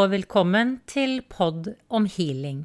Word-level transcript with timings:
og 0.00 0.12
velkommen 0.14 0.78
til 0.88 1.18
pod 1.28 1.66
om 1.92 2.06
healing. 2.08 2.62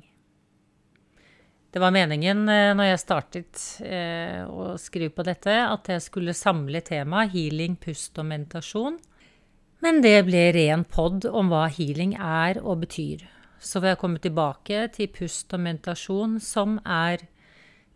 Det 1.74 1.82
var 1.84 1.92
meningen 1.92 2.46
eh, 2.48 2.72
når 2.78 2.88
jeg 2.88 3.02
startet 3.02 3.64
eh, 3.84 4.46
å 4.48 4.78
skrive 4.80 5.12
på 5.18 5.26
dette, 5.28 5.52
at 5.52 5.90
jeg 5.92 6.04
skulle 6.06 6.36
samle 6.38 6.80
temaet 6.86 7.34
healing, 7.34 7.76
pust 7.82 8.16
og 8.22 8.30
meditasjon. 8.30 9.00
Men 9.84 10.00
det 10.06 10.16
ble 10.30 10.46
ren 10.56 10.86
pod 10.88 11.28
om 11.28 11.52
hva 11.52 11.66
healing 11.76 12.14
er 12.16 12.62
og 12.62 12.86
betyr. 12.86 13.26
Så 13.60 13.82
får 13.82 13.92
jeg 13.92 14.02
komme 14.06 14.24
tilbake 14.24 14.86
til 14.96 15.12
pust 15.12 15.52
og 15.58 15.66
meditasjon, 15.66 16.38
som 16.40 16.78
er 16.88 17.26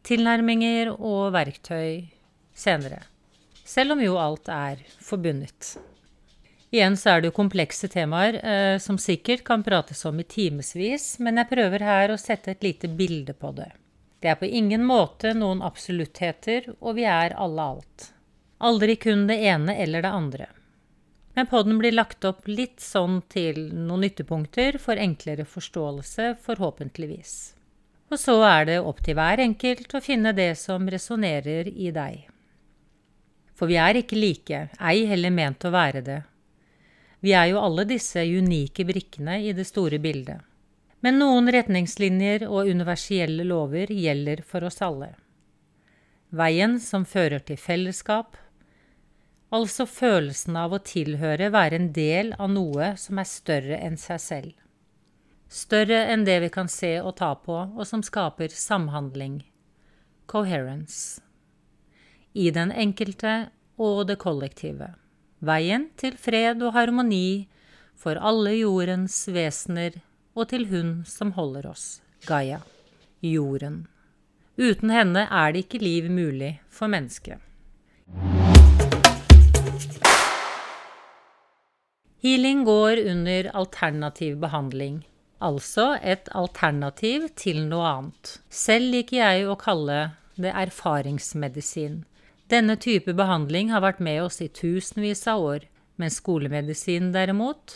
tilnærminger 0.04 0.92
og 0.98 1.32
verktøy 1.38 2.10
senere. 2.52 3.06
Selv 3.64 3.96
om 3.96 4.04
jo 4.04 4.20
alt 4.20 4.52
er 4.52 4.84
forbundet. 5.00 5.78
Igjen 6.70 6.98
så 6.98 7.16
er 7.16 7.22
det 7.22 7.32
jo 7.32 7.38
komplekse 7.40 7.90
temaer 7.90 8.36
eh, 8.46 8.78
som 8.78 9.00
sikkert 9.02 9.42
kan 9.48 9.64
prates 9.66 10.04
om 10.06 10.20
i 10.22 10.26
timevis, 10.28 11.16
men 11.20 11.42
jeg 11.42 11.50
prøver 11.50 11.86
her 11.86 12.14
å 12.14 12.20
sette 12.22 12.54
et 12.54 12.66
lite 12.66 12.92
bilde 12.94 13.34
på 13.34 13.52
det. 13.58 13.72
Det 14.22 14.30
er 14.30 14.38
på 14.38 14.46
ingen 14.46 14.84
måte 14.86 15.34
noen 15.34 15.64
absoluttheter, 15.66 16.70
og 16.80 17.00
vi 17.00 17.08
er 17.10 17.34
alle 17.40 17.66
alt. 17.74 18.10
Aldri 18.60 19.00
kun 19.02 19.26
det 19.30 19.40
ene 19.50 19.78
eller 19.82 20.06
det 20.06 20.14
andre. 20.14 20.50
Men 21.34 21.48
podden 21.48 21.78
blir 21.80 21.96
lagt 21.96 22.26
opp 22.28 22.50
litt 22.52 22.84
sånn 22.84 23.22
til 23.32 23.70
noen 23.72 24.04
nyttepunkter 24.04 24.78
for 24.84 25.00
enklere 25.00 25.48
forståelse, 25.48 26.34
forhåpentligvis. 26.44 27.36
Og 28.12 28.20
så 28.20 28.36
er 28.46 28.66
det 28.68 28.80
opp 28.82 29.00
til 29.06 29.16
hver 29.18 29.42
enkelt 29.42 29.94
å 29.96 30.04
finne 30.04 30.34
det 30.38 30.52
som 30.60 30.90
resonnerer 30.90 31.70
i 31.70 31.94
deg. 31.96 32.28
For 33.56 33.70
vi 33.72 33.78
er 33.82 34.02
ikke 34.02 34.20
like, 34.20 34.68
ei 34.78 35.06
heller 35.08 35.34
ment 35.34 35.66
å 35.66 35.72
være 35.74 36.04
det, 36.04 36.20
vi 37.20 37.34
er 37.36 37.50
jo 37.52 37.60
alle 37.60 37.84
disse 37.88 38.24
unike 38.24 38.86
brikkene 38.88 39.40
i 39.44 39.54
det 39.56 39.68
store 39.68 40.00
bildet. 40.00 40.40
Men 41.04 41.20
noen 41.20 41.48
retningslinjer 41.52 42.46
og 42.48 42.68
universielle 42.68 43.46
lover 43.48 43.92
gjelder 43.92 44.44
for 44.48 44.68
oss 44.68 44.82
alle. 44.84 45.14
Veien 46.30 46.78
som 46.84 47.06
fører 47.08 47.42
til 47.44 47.58
fellesskap, 47.58 48.36
altså 49.56 49.88
følelsen 49.90 50.58
av 50.60 50.76
å 50.76 50.82
tilhøre, 50.86 51.50
være 51.56 51.80
en 51.80 51.92
del 51.96 52.34
av 52.38 52.52
noe 52.54 52.94
som 53.02 53.20
er 53.20 53.30
større 53.30 53.80
enn 53.80 53.98
seg 53.98 54.22
selv. 54.22 54.52
Større 55.50 56.04
enn 56.14 56.28
det 56.28 56.38
vi 56.44 56.52
kan 56.54 56.68
se 56.70 57.00
og 57.02 57.16
ta 57.18 57.32
på, 57.34 57.56
og 57.74 57.88
som 57.88 58.04
skaper 58.06 58.54
samhandling, 58.54 59.42
coherence, 60.30 61.24
i 62.38 62.52
den 62.54 62.70
enkelte 62.70 63.50
og 63.82 64.06
det 64.12 64.20
kollektive. 64.22 64.92
Veien 65.40 65.86
til 65.96 66.18
fred 66.20 66.60
og 66.68 66.74
harmoni 66.76 67.48
for 67.96 68.20
alle 68.20 68.58
jordens 68.58 69.22
vesener 69.32 69.94
og 70.36 70.50
til 70.52 70.66
hun 70.68 70.90
som 71.08 71.32
holder 71.38 71.70
oss, 71.70 72.02
Gaia, 72.28 72.60
jorden. 73.24 73.86
Uten 74.60 74.92
henne 74.92 75.24
er 75.32 75.54
det 75.56 75.64
ikke 75.64 75.80
liv 75.80 76.10
mulig 76.12 76.58
for 76.68 76.92
mennesket. 76.92 77.40
Healing 82.20 82.66
går 82.68 83.00
under 83.08 83.48
alternativ 83.56 84.36
behandling, 84.44 85.06
altså 85.40 85.94
et 86.04 86.28
alternativ 86.36 87.30
til 87.40 87.64
noe 87.72 87.88
annet. 87.88 88.36
Selv 88.52 88.92
liker 88.92 89.22
jeg 89.22 89.48
å 89.48 89.56
kalle 89.56 90.02
det 90.36 90.52
erfaringsmedisin. 90.52 92.02
Denne 92.50 92.80
type 92.82 93.14
behandling 93.14 93.70
har 93.70 93.84
vært 93.84 94.00
med 94.02 94.24
oss 94.24 94.40
i 94.42 94.48
tusenvis 94.50 95.28
av 95.30 95.44
år, 95.46 95.66
mens 96.02 96.16
skolemedisin 96.18 97.12
derimot 97.14 97.76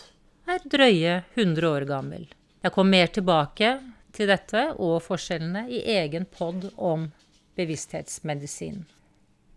er 0.50 0.64
drøye 0.66 1.20
100 1.36 1.68
år 1.70 1.86
gammel. 1.86 2.24
Jeg 2.64 2.74
kom 2.74 2.90
mer 2.90 3.12
tilbake 3.14 3.76
til 4.18 4.32
dette 4.32 4.64
og 4.82 4.98
forskjellene 5.06 5.68
i 5.70 5.84
egen 5.94 6.26
pod 6.26 6.72
om 6.74 7.12
bevissthetsmedisin. 7.60 8.82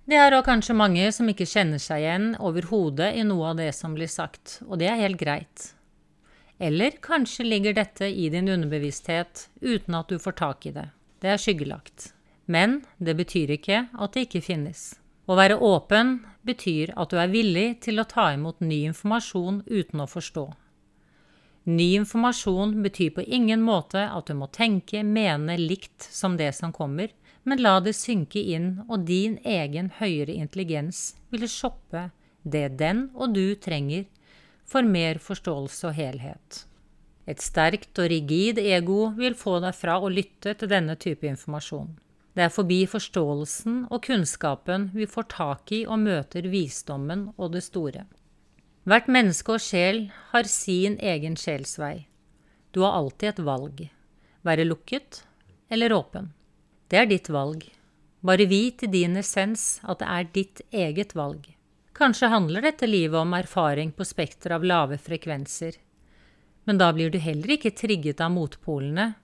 Det 0.06 0.18
er 0.20 0.36
også 0.36 0.46
kanskje 0.50 0.76
mange 0.76 1.06
som 1.14 1.32
ikke 1.32 1.48
kjenner 1.48 1.80
seg 1.82 2.04
igjen 2.04 2.28
overhodet 2.36 3.14
i 3.16 3.24
noe 3.24 3.54
av 3.54 3.56
det 3.62 3.70
som 3.74 3.96
blir 3.96 4.12
sagt, 4.12 4.58
og 4.68 4.82
det 4.82 4.90
er 4.92 5.00
helt 5.00 5.18
greit. 5.22 5.70
Eller 6.60 7.00
kanskje 7.00 7.48
ligger 7.48 7.72
dette 7.76 8.04
i 8.04 8.28
din 8.32 8.52
underbevissthet 8.52 9.48
uten 9.64 9.96
at 9.96 10.12
du 10.12 10.20
får 10.20 10.38
tak 10.44 10.68
i 10.68 10.76
det. 10.76 10.86
Det 11.24 11.32
er 11.32 11.40
skyggelagt. 11.40 12.12
Men 12.46 12.82
det 13.02 13.16
betyr 13.18 13.56
ikke 13.56 13.86
at 13.96 14.14
det 14.14 14.28
ikke 14.28 14.44
finnes. 14.44 14.94
Å 15.26 15.34
være 15.34 15.58
åpen 15.58 16.20
betyr 16.46 16.92
at 16.94 17.10
du 17.10 17.18
er 17.18 17.32
villig 17.32 17.80
til 17.86 17.98
å 17.98 18.06
ta 18.06 18.28
imot 18.36 18.60
ny 18.62 18.84
informasjon 18.92 19.64
uten 19.66 20.04
å 20.04 20.06
forstå. 20.06 20.46
Ny 21.66 21.86
informasjon 21.98 22.76
betyr 22.84 23.10
på 23.16 23.24
ingen 23.26 23.64
måte 23.66 24.04
at 24.06 24.28
du 24.30 24.36
må 24.38 24.46
tenke, 24.54 25.02
mene 25.02 25.56
likt 25.58 26.06
som 26.14 26.36
det 26.38 26.52
som 26.54 26.70
kommer, 26.70 27.10
men 27.42 27.62
la 27.62 27.80
det 27.82 27.96
synke 27.98 28.38
inn, 28.38 28.84
og 28.86 29.02
din 29.08 29.34
egen 29.42 29.90
høyere 29.98 30.38
intelligens 30.38 31.16
vil 31.34 31.48
shoppe 31.50 32.08
det 32.46 32.76
den 32.78 33.08
og 33.14 33.34
du 33.34 33.58
trenger 33.58 34.06
for 34.66 34.86
mer 34.86 35.18
forståelse 35.22 35.90
og 35.90 35.98
helhet. 35.98 36.62
Et 37.26 37.42
sterkt 37.42 37.98
og 37.98 38.12
rigid 38.14 38.62
ego 38.62 39.10
vil 39.18 39.34
få 39.34 39.58
deg 39.62 39.74
fra 39.74 39.98
å 39.98 40.10
lytte 40.10 40.54
til 40.54 40.70
denne 40.70 40.94
type 40.94 41.26
informasjon. 41.26 41.96
Det 42.36 42.44
er 42.44 42.52
forbi 42.52 42.82
forståelsen 42.84 43.86
og 43.88 44.02
kunnskapen 44.04 44.90
vi 44.92 45.06
får 45.08 45.24
tak 45.32 45.72
i 45.72 45.78
og 45.88 46.02
møter 46.02 46.44
visdommen 46.52 47.30
og 47.38 47.54
det 47.54 47.62
store. 47.64 48.04
Hvert 48.84 49.08
menneske 49.08 49.54
og 49.54 49.62
sjel 49.64 50.02
har 50.34 50.44
sin 50.44 50.98
egen 51.00 51.38
sjelsvei. 51.40 52.04
Du 52.76 52.82
har 52.84 52.98
alltid 52.98 53.30
et 53.30 53.40
valg. 53.46 53.80
Være 54.44 54.66
lukket 54.68 55.22
eller 55.72 55.96
åpen. 55.96 56.28
Det 56.92 57.00
er 57.00 57.08
ditt 57.08 57.30
valg. 57.32 57.64
Bare 58.20 58.44
vit 58.46 58.84
i 58.84 58.90
din 58.92 59.16
essens 59.16 59.80
at 59.82 60.04
det 60.04 60.10
er 60.12 60.28
ditt 60.36 60.62
eget 60.70 61.16
valg. 61.16 61.48
Kanskje 61.96 62.28
handler 62.28 62.68
dette 62.68 62.84
livet 62.86 63.16
om 63.16 63.32
erfaring 63.32 63.94
på 63.96 64.04
spekter 64.04 64.52
av 64.52 64.64
lave 64.64 65.00
frekvenser. 65.00 65.80
Men 66.68 66.76
da 66.76 66.92
blir 66.92 67.08
du 67.08 67.16
heller 67.22 67.56
ikke 67.56 67.72
trigget 67.72 68.20
av 68.20 68.34
motpolene, 68.34 69.14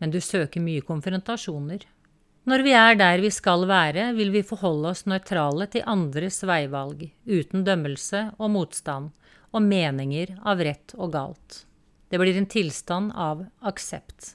men 0.00 0.10
du 0.10 0.18
søker 0.24 0.64
mye 0.64 0.82
konfrontasjoner. 0.82 1.86
Når 2.50 2.64
vi 2.66 2.72
er 2.74 2.96
der 2.98 3.20
vi 3.22 3.28
skal 3.30 3.62
være, 3.70 4.08
vil 4.16 4.32
vi 4.34 4.40
forholde 4.42 4.90
oss 4.90 5.04
nøytrale 5.06 5.68
til 5.70 5.84
andres 5.86 6.40
veivalg, 6.42 7.04
uten 7.22 7.62
dømmelse 7.62 8.22
og 8.42 8.48
motstand, 8.50 9.12
og 9.54 9.62
meninger 9.62 10.32
av 10.42 10.58
rett 10.66 10.90
og 10.96 11.12
galt. 11.14 11.60
Det 12.10 12.18
blir 12.18 12.34
en 12.34 12.48
tilstand 12.50 13.12
av 13.14 13.44
aksept. 13.70 14.32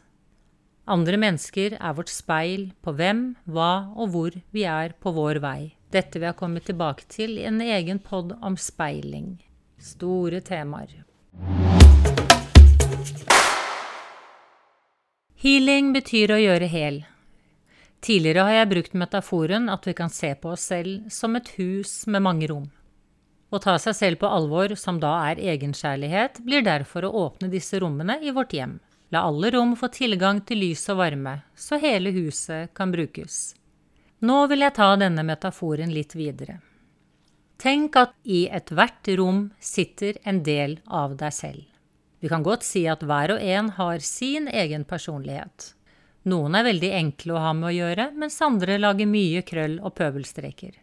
Andre 0.87 1.19
mennesker 1.19 1.75
er 1.75 1.97
vårt 1.97 2.13
speil 2.13 2.69
på 2.85 2.93
hvem, 2.95 3.33
hva 3.51 3.89
og 3.97 4.13
hvor 4.13 4.37
vi 4.55 4.63
er 4.63 4.95
på 4.95 5.11
vår 5.11 5.41
vei. 5.43 5.73
Dette 5.91 6.15
vil 6.15 6.29
jeg 6.29 6.37
komme 6.39 6.63
tilbake 6.63 7.09
til 7.11 7.35
i 7.41 7.43
en 7.49 7.59
egen 7.65 7.99
pod 7.99 8.31
om 8.39 8.55
speiling. 8.55 9.41
Store 9.75 10.39
temaer. 10.39 11.01
Healing 15.43 15.91
betyr 15.97 16.31
å 16.37 16.39
gjøre 16.39 16.71
hel. 16.71 17.01
Tidligere 18.05 18.43
har 18.45 18.53
jeg 18.59 18.69
brukt 18.69 18.97
metaforen 19.01 19.69
at 19.73 19.87
vi 19.87 19.95
kan 19.97 20.11
se 20.13 20.35
på 20.37 20.51
oss 20.53 20.67
selv 20.69 21.07
som 21.09 21.35
et 21.39 21.47
hus 21.57 22.03
med 22.05 22.21
mange 22.21 22.49
rom. 22.51 22.67
Å 23.49 23.61
ta 23.61 23.77
seg 23.81 23.95
selv 23.97 24.19
på 24.21 24.29
alvor, 24.29 24.75
som 24.77 24.99
da 25.01 25.13
er 25.31 25.41
egenkjærlighet, 25.53 26.41
blir 26.45 26.61
derfor 26.65 27.07
å 27.07 27.13
åpne 27.23 27.49
disse 27.49 27.79
rommene 27.81 28.19
i 28.21 28.33
vårt 28.35 28.53
hjem. 28.53 28.77
La 29.13 29.23
alle 29.25 29.49
rom 29.55 29.73
få 29.79 29.89
tilgang 29.93 30.41
til 30.45 30.61
lys 30.61 30.83
og 30.93 30.99
varme, 30.99 31.39
så 31.55 31.79
hele 31.81 32.11
huset 32.13 32.73
kan 32.77 32.93
brukes. 32.93 33.55
Nå 34.25 34.37
vil 34.51 34.65
jeg 34.65 34.75
ta 34.77 34.89
denne 34.99 35.25
metaforen 35.25 35.93
litt 35.93 36.13
videre. 36.17 36.59
Tenk 37.61 37.95
at 38.01 38.13
i 38.23 38.45
ethvert 38.51 39.07
rom 39.17 39.47
sitter 39.57 40.19
en 40.27 40.43
del 40.43 40.77
av 40.85 41.15
deg 41.17 41.33
selv. 41.33 41.63
Vi 42.19 42.29
kan 42.29 42.43
godt 42.43 42.65
si 42.65 42.85
at 42.89 43.05
hver 43.05 43.35
og 43.37 43.41
en 43.41 43.71
har 43.77 44.01
sin 44.03 44.49
egen 44.49 44.85
personlighet. 44.85 45.74
Noen 46.25 46.57
er 46.57 46.65
veldig 46.65 46.89
enkle 46.97 47.35
å 47.35 47.41
ha 47.43 47.51
med 47.53 47.69
å 47.69 47.75
gjøre, 47.75 48.07
mens 48.17 48.39
andre 48.41 48.79
lager 48.79 49.05
mye 49.05 49.43
krøll 49.45 49.75
og 49.85 49.93
pøbelstreker. 49.99 50.73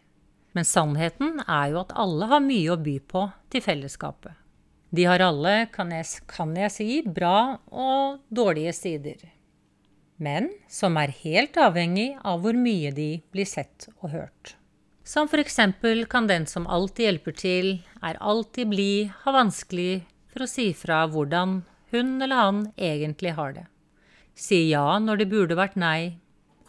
Men 0.55 0.67
sannheten 0.69 1.41
er 1.43 1.73
jo 1.73 1.81
at 1.81 1.91
alle 1.99 2.29
har 2.31 2.43
mye 2.45 2.71
å 2.71 2.79
by 2.79 2.93
på 3.11 3.25
til 3.51 3.63
fellesskapet. 3.65 4.37
De 4.93 5.07
har 5.09 5.23
alle, 5.25 5.55
kan 5.73 5.91
jeg, 5.91 6.05
kan 6.29 6.53
jeg 6.55 6.71
si, 6.71 6.87
bra 7.03 7.57
og 7.73 8.21
dårlige 8.29 8.75
sider. 8.77 9.25
Men 10.21 10.47
som 10.71 10.95
er 11.01 11.11
helt 11.23 11.59
avhengig 11.59 12.13
av 12.21 12.45
hvor 12.45 12.55
mye 12.55 12.93
de 12.95 13.09
blir 13.33 13.49
sett 13.49 13.89
og 13.97 14.13
hørt. 14.13 14.53
Som 15.03 15.27
for 15.27 15.43
eksempel 15.43 16.05
kan 16.07 16.29
den 16.29 16.47
som 16.47 16.69
alltid 16.71 17.09
hjelper 17.09 17.35
til, 17.35 17.73
er 17.99 18.21
alltid 18.21 18.71
blid, 18.71 19.11
ha 19.25 19.35
vanskelig 19.35 20.05
for 20.31 20.45
å 20.45 20.51
si 20.53 20.69
fra 20.77 21.03
hvordan 21.09 21.59
hun 21.91 22.15
eller 22.21 22.39
han 22.39 22.65
egentlig 22.77 23.35
har 23.35 23.57
det 23.57 23.67
sier 24.35 24.67
ja 24.69 24.99
når 24.99 25.21
det 25.21 25.31
burde 25.31 25.57
vært 25.59 25.77
nei, 25.79 26.19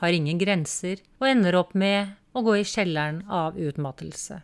har 0.00 0.12
ingen 0.12 0.40
grenser 0.40 1.00
og 1.20 1.28
ender 1.30 1.56
opp 1.56 1.74
med 1.74 2.14
å 2.34 2.42
gå 2.44 2.58
i 2.60 2.66
kjelleren 2.66 3.22
av 3.30 3.58
utmattelse. 3.60 4.40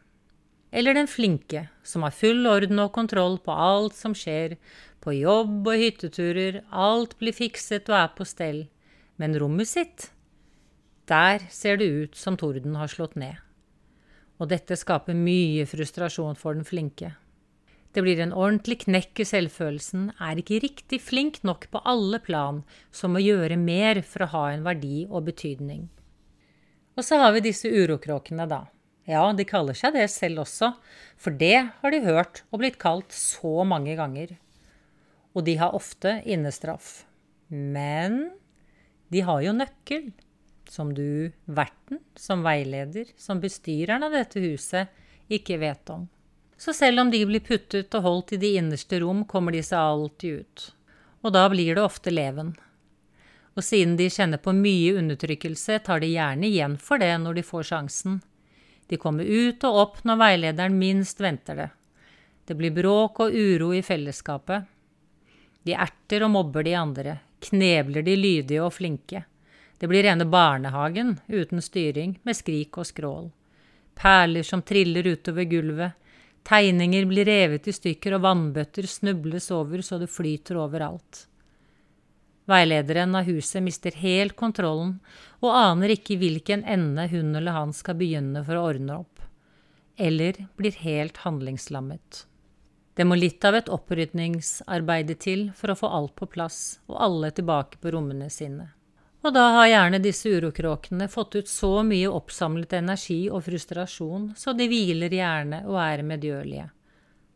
Eller 0.70 0.94
den 0.94 1.11
flinke, 1.11 1.67
som 1.82 2.05
har 2.06 2.14
full 2.14 2.46
orden 2.46 2.78
og 2.78 2.93
kontroll 2.94 3.40
på 3.43 3.50
alt 3.50 3.96
som 3.99 4.14
skjer, 4.14 4.55
på 5.02 5.17
jobb 5.17 5.67
og 5.67 5.82
hytteturer, 5.82 6.61
alt 6.70 7.17
blir 7.19 7.34
fikset 7.34 7.88
og 7.90 7.99
er 7.99 8.11
på 8.14 8.26
stell, 8.28 8.61
men 9.19 9.34
rommet 9.40 9.69
sitt, 9.69 10.11
der 11.11 11.43
ser 11.50 11.81
det 11.81 11.88
ut 11.90 12.14
som 12.14 12.38
torden 12.38 12.76
har 12.78 12.93
slått 12.93 13.16
ned. 13.19 13.34
Og 14.38 14.49
dette 14.52 14.78
skaper 14.78 15.16
mye 15.16 15.66
frustrasjon 15.69 16.38
for 16.38 16.56
den 16.56 16.64
flinke. 16.64 17.16
Det 17.90 18.04
blir 18.06 18.20
en 18.22 18.34
ordentlig 18.37 18.84
knekk 18.84 19.22
i 19.22 19.26
selvfølelsen, 19.26 20.12
er 20.22 20.38
ikke 20.38 20.60
riktig 20.62 21.00
flink 21.02 21.40
nok 21.46 21.66
på 21.72 21.81
alle 21.82 22.20
plan, 22.22 22.60
som 22.94 23.16
må 23.16 23.22
gjøre 23.25 23.58
mer 23.58 23.98
for 24.06 24.26
å 24.26 24.31
ha 24.34 24.44
en 24.52 24.62
verdi 24.66 25.08
og 25.08 25.26
betydning. 25.26 25.88
Og 26.94 27.06
så 27.06 27.19
har 27.19 27.34
vi 27.34 27.42
disse 27.48 27.66
urokråkene, 27.66 28.46
da. 28.46 28.69
Ja, 29.10 29.25
de 29.34 29.46
kaller 29.48 29.75
seg 29.75 29.96
det 29.96 30.06
selv 30.12 30.44
også, 30.44 30.75
for 31.19 31.34
det 31.34 31.56
har 31.81 31.94
de 31.94 32.02
hørt 32.04 32.44
og 32.52 32.62
blitt 32.62 32.78
kalt 32.78 33.10
så 33.16 33.64
mange 33.66 33.96
ganger. 33.98 34.37
Og 35.34 35.46
de 35.46 35.56
har 35.58 35.75
ofte 35.75 36.20
innestraff. 36.22 37.08
Men 37.50 38.28
de 39.10 39.25
har 39.26 39.42
jo 39.42 39.56
nøkkel, 39.56 40.12
som 40.70 40.92
du, 40.94 41.32
verten, 41.50 41.98
som 42.14 42.46
veileder, 42.46 43.10
som 43.19 43.42
bestyreren 43.42 44.06
av 44.06 44.14
dette 44.14 44.42
huset, 44.44 44.94
ikke 45.26 45.58
vet 45.58 45.90
om. 45.90 46.06
Så 46.61 46.75
selv 46.77 47.01
om 47.01 47.11
de 47.11 47.23
blir 47.25 47.41
puttet 47.41 47.95
og 47.97 48.05
holdt 48.05 48.35
i 48.37 48.39
de 48.43 48.51
innerste 48.61 48.99
rom, 49.01 49.23
kommer 49.25 49.55
de 49.57 49.62
seg 49.65 49.81
alltid 49.81 50.43
ut. 50.43 50.65
Og 51.25 51.33
da 51.33 51.47
blir 51.49 51.73
det 51.73 51.85
ofte 51.87 52.12
leven. 52.12 52.51
Og 53.57 53.65
siden 53.65 53.95
de 53.97 54.11
kjenner 54.12 54.41
på 54.45 54.53
mye 54.53 54.99
undertrykkelse, 55.01 55.79
tar 55.87 56.03
de 56.05 56.11
gjerne 56.12 56.45
igjen 56.51 56.77
for 56.77 57.01
det 57.01 57.15
når 57.23 57.39
de 57.39 57.45
får 57.49 57.65
sjansen. 57.71 58.19
De 58.93 58.99
kommer 59.01 59.25
ut 59.25 59.65
og 59.65 59.79
opp 59.85 60.03
når 60.05 60.21
veilederen 60.21 60.77
minst 60.77 61.23
venter 61.25 61.57
det. 61.57 61.69
Det 62.45 62.57
blir 62.59 62.75
bråk 62.77 63.23
og 63.25 63.33
uro 63.33 63.71
i 63.73 63.81
fellesskapet. 63.87 64.69
De 65.65 65.73
erter 65.73 66.27
og 66.27 66.33
mobber 66.35 66.67
de 66.67 66.75
andre, 66.77 67.15
knebler 67.41 68.05
de 68.05 68.19
lydige 68.21 68.61
og 68.61 68.75
flinke. 68.77 69.25
Det 69.81 69.89
blir 69.89 70.05
rene 70.05 70.29
barnehagen 70.29 71.17
uten 71.29 71.65
styring, 71.65 72.19
med 72.23 72.37
skrik 72.37 72.77
og 72.77 72.89
skrål. 72.91 73.31
Perler 73.97 74.45
som 74.45 74.61
triller 74.61 75.09
utover 75.09 75.49
gulvet, 75.49 75.97
tegninger 76.48 77.06
blir 77.10 77.28
revet 77.28 77.69
i 77.69 77.75
stykker 77.75 78.16
og 78.16 78.25
vannbøtter 78.26 78.88
snubles 78.88 79.50
over 79.54 79.82
så 79.87 79.98
det 80.00 80.10
flyter 80.12 80.58
overalt. 80.60 81.26
Veilederen 82.50 83.14
av 83.14 83.28
huset 83.28 83.62
mister 83.62 83.94
helt 84.02 84.34
kontrollen 84.38 84.96
og 85.38 85.52
aner 85.54 85.94
ikke 85.94 86.19
hvilken 86.19 86.64
ende 86.64 87.06
hun 87.12 87.37
eller 87.38 87.54
han 87.54 87.75
skal 87.76 87.98
begynne 88.00 88.42
for 88.46 88.58
å 88.58 88.64
ordne 88.72 88.96
opp, 89.04 89.22
eller 89.96 90.40
blir 90.58 90.75
helt 90.82 91.22
handlingslammet. 91.22 92.25
Det 92.98 93.06
må 93.06 93.16
litt 93.16 93.44
av 93.46 93.54
et 93.56 93.70
opprydningsarbeide 93.70 95.14
til 95.22 95.46
for 95.56 95.72
å 95.72 95.78
få 95.78 95.92
alt 96.00 96.16
på 96.19 96.26
plass 96.32 96.81
og 96.90 96.98
alle 97.00 97.31
tilbake 97.32 97.78
på 97.81 97.94
rommene 97.94 98.26
sine. 98.32 98.72
Og 99.20 99.34
da 99.37 99.43
har 99.58 99.69
gjerne 99.69 100.00
disse 100.00 100.31
urokråkene 100.32 101.08
fått 101.12 101.37
ut 101.37 101.49
så 101.49 101.82
mye 101.84 102.08
oppsamlet 102.08 102.72
energi 102.78 103.26
og 103.28 103.44
frustrasjon, 103.44 104.31
så 104.37 104.55
de 104.56 104.69
hviler 104.70 105.12
gjerne 105.12 105.61
og 105.69 105.76
er 105.82 106.05
medgjørlige. 106.08 106.70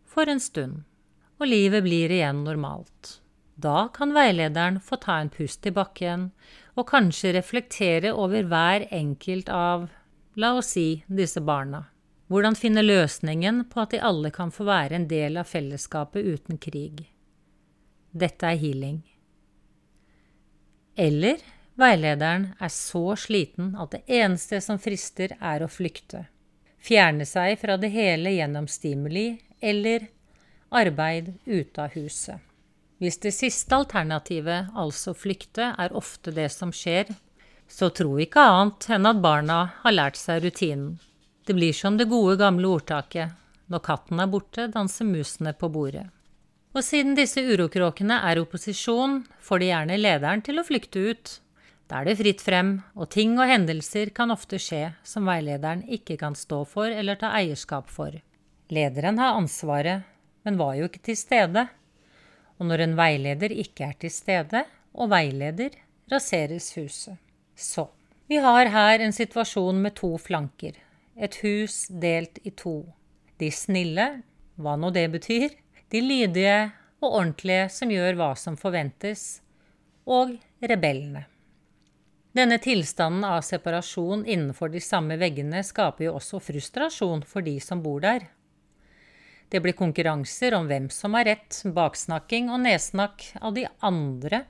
For 0.09 0.31
en 0.31 0.41
stund. 0.41 0.83
Og 1.43 1.51
livet 1.51 1.85
blir 1.85 2.13
igjen 2.15 2.45
normalt. 2.47 3.19
Da 3.55 3.89
kan 3.95 4.15
veilederen 4.15 4.81
få 4.81 4.97
ta 5.03 5.19
en 5.21 5.31
pust 5.31 5.67
i 5.67 5.73
bakken, 5.75 6.31
og 6.75 6.89
kanskje 6.89 7.35
reflektere 7.37 8.15
over 8.15 8.47
hver 8.49 8.87
enkelt 8.91 9.51
av, 9.53 9.89
la 10.41 10.55
oss 10.59 10.73
si, 10.75 11.05
disse 11.07 11.43
barna. 11.45 11.85
Hvordan 12.33 12.57
finne 12.57 12.83
løsningen 12.83 13.67
på 13.71 13.83
at 13.83 13.93
de 13.93 14.01
alle 14.01 14.31
kan 14.35 14.51
få 14.55 14.65
være 14.67 14.97
en 14.97 15.09
del 15.11 15.37
av 15.37 15.51
fellesskapet 15.51 16.25
uten 16.25 16.59
krig. 16.59 17.05
Dette 18.11 18.49
er 18.49 18.59
healing. 18.59 19.03
Eller 20.97 21.43
veilederen 21.81 22.51
er 22.63 22.73
så 22.73 23.17
sliten 23.19 23.75
at 23.81 23.95
det 23.95 24.03
eneste 24.07 24.61
som 24.65 24.79
frister, 24.79 25.37
er 25.41 25.65
å 25.65 25.71
flykte. 25.71 26.27
Fjerne 26.85 27.27
seg 27.27 27.59
fra 27.61 27.79
det 27.81 27.91
hele 27.95 28.35
gjennom 28.35 28.69
stimuli 28.69 29.39
eller 29.61 30.09
arbeid 30.75 31.33
ute 31.47 31.87
av 31.87 31.95
huset. 31.97 32.41
Hvis 33.01 33.19
det 33.21 33.35
siste 33.35 33.77
alternativet, 33.77 34.71
altså 34.77 35.15
flykte, 35.19 35.73
er 35.79 35.97
ofte 35.97 36.33
det 36.35 36.51
som 36.53 36.73
skjer, 36.73 37.11
så 37.69 37.91
tro 37.91 38.19
ikke 38.23 38.43
annet 38.43 38.87
enn 38.95 39.09
at 39.09 39.23
barna 39.25 39.59
har 39.83 39.97
lært 39.97 40.21
seg 40.21 40.45
rutinen. 40.45 40.99
Det 41.45 41.57
blir 41.57 41.75
som 41.77 41.99
det 41.99 42.09
gode, 42.09 42.39
gamle 42.41 42.69
ordtaket 42.77 43.35
når 43.73 43.83
katten 43.85 44.21
er 44.21 44.29
borte, 44.31 44.69
danser 44.73 45.09
musene 45.09 45.55
på 45.57 45.71
bordet. 45.73 46.07
Og 46.75 46.83
siden 46.83 47.15
disse 47.17 47.41
urokråkene 47.41 48.19
er 48.29 48.41
opposisjon, 48.43 49.23
får 49.41 49.63
de 49.63 49.71
gjerne 49.71 49.99
lederen 50.01 50.43
til 50.45 50.59
å 50.61 50.67
flykte 50.67 51.05
ut. 51.11 51.35
Da 51.89 52.01
er 52.01 52.09
det 52.09 52.17
fritt 52.17 52.41
frem, 52.41 52.79
og 52.97 53.11
ting 53.13 53.35
og 53.37 53.49
hendelser 53.51 54.13
kan 54.17 54.33
ofte 54.33 54.59
skje 54.63 54.95
som 55.05 55.29
veilederen 55.29 55.85
ikke 55.93 56.17
kan 56.21 56.37
stå 56.39 56.63
for 56.69 56.89
eller 56.89 57.19
ta 57.21 57.35
eierskap 57.37 57.91
for. 57.93 58.15
Lederen 58.73 59.21
har 59.21 59.37
ansvaret, 59.37 60.07
men 60.45 60.57
var 60.61 60.79
jo 60.79 60.89
ikke 60.89 61.03
til 61.11 61.19
stede. 61.21 61.67
Og 62.57 62.71
når 62.71 62.87
en 62.87 62.97
veileder 62.97 63.53
ikke 63.53 63.91
er 63.91 63.99
til 64.01 64.13
stede, 64.13 64.65
og 64.95 65.11
veileder, 65.13 65.75
raseres 66.11 66.71
huset. 66.79 67.19
Så 67.55 67.89
vi 68.31 68.39
har 68.41 68.71
her 68.73 69.05
en 69.05 69.13
situasjon 69.13 69.83
med 69.85 69.97
to 70.01 70.15
flanker. 70.17 70.79
Et 71.15 71.37
hus 71.45 71.85
delt 71.89 72.41
i 72.45 72.55
to. 72.57 72.79
De 73.39 73.51
snille, 73.53 74.07
hva 74.57 74.79
nå 74.81 74.91
det 74.95 75.05
betyr, 75.13 75.53
de 75.93 76.01
lydige 76.01 76.57
og 77.03 77.11
ordentlige 77.11 77.69
som 77.75 77.93
gjør 77.93 78.17
hva 78.19 78.33
som 78.39 78.57
forventes, 78.57 79.43
og 80.09 80.37
rebellene. 80.65 81.27
Denne 82.35 82.59
tilstanden 82.59 83.25
av 83.25 83.45
separasjon 83.47 84.25
innenfor 84.27 84.69
de 84.69 84.81
samme 84.83 85.15
veggene 85.17 85.61
skaper 85.63 86.09
jo 86.09 86.17
også 86.19 86.41
frustrasjon 86.43 87.21
for 87.31 87.47
de 87.47 87.61
som 87.63 87.83
bor 87.83 88.01
der. 88.03 88.25
Det 89.49 89.61
blir 89.63 89.77
konkurranser 89.79 90.57
om 90.59 90.67
hvem 90.67 90.89
som 90.91 91.15
har 91.15 91.29
rett, 91.29 91.61
baksnakking 91.77 92.49
og 92.51 92.65
nedsnakk 92.65 93.23
av 93.39 93.55
de 93.55 93.69
andre, 93.79 94.41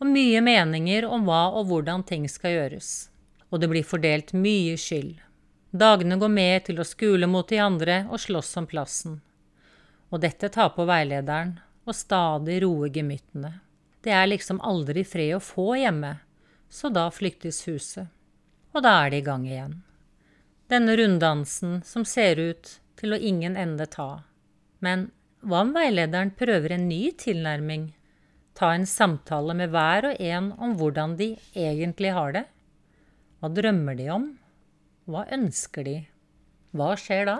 og 0.00 0.08
mye 0.08 0.40
meninger 0.40 1.04
om 1.04 1.26
hva 1.28 1.50
og 1.58 1.68
hvordan 1.68 2.06
ting 2.08 2.24
skal 2.32 2.54
gjøres. 2.54 3.10
Og 3.52 3.60
det 3.60 3.68
blir 3.74 3.84
fordelt 3.84 4.32
mye 4.32 4.78
skyld. 4.80 5.18
Dagene 5.68 6.16
går 6.16 6.32
med 6.32 6.64
til 6.70 6.80
å 6.80 6.86
skule 6.88 7.28
mot 7.28 7.48
de 7.50 7.58
andre 7.60 8.06
og 8.08 8.22
slåss 8.24 8.54
om 8.62 8.68
plassen. 8.70 9.18
Og 10.08 10.22
dette 10.24 10.48
tar 10.48 10.72
på 10.72 10.88
veilederen 10.88 11.58
og 11.84 11.92
stadig 11.92 12.62
roer 12.64 12.88
gemyttene. 12.88 13.58
Det 14.00 14.16
er 14.16 14.30
liksom 14.32 14.62
aldri 14.64 15.04
fred 15.04 15.34
å 15.36 15.44
få 15.44 15.74
hjemme, 15.76 16.14
så 16.70 16.90
da 16.92 17.08
flyktes 17.12 17.64
huset. 17.68 18.08
Og 18.76 18.84
da 18.84 18.94
er 19.04 19.12
det 19.12 19.22
i 19.22 19.26
gang 19.26 19.46
igjen. 19.48 19.78
Denne 20.68 20.96
runddansen 21.00 21.80
som 21.88 22.04
ser 22.04 22.40
ut 22.40 22.74
til 23.00 23.14
å 23.14 23.20
ingen 23.20 23.56
ende 23.56 23.86
ta. 23.88 24.24
Men 24.84 25.08
hva 25.40 25.62
om 25.64 25.72
veilederen 25.76 26.34
prøver 26.36 26.74
en 26.74 26.88
ny 26.90 27.08
tilnærming? 27.16 27.92
Ta 28.58 28.72
en 28.74 28.88
samtale 28.90 29.54
med 29.54 29.70
hver 29.72 30.10
og 30.10 30.20
en 30.20 30.50
om 30.58 30.74
hvordan 30.78 31.14
de 31.18 31.30
egentlig 31.54 32.10
har 32.14 32.34
det? 32.34 32.44
Hva 33.38 33.52
drømmer 33.54 33.94
de 33.98 34.08
om? 34.10 34.26
Hva 35.08 35.24
ønsker 35.32 35.86
de? 35.86 35.96
Hva 36.76 36.90
skjer 36.98 37.30
da? 37.30 37.38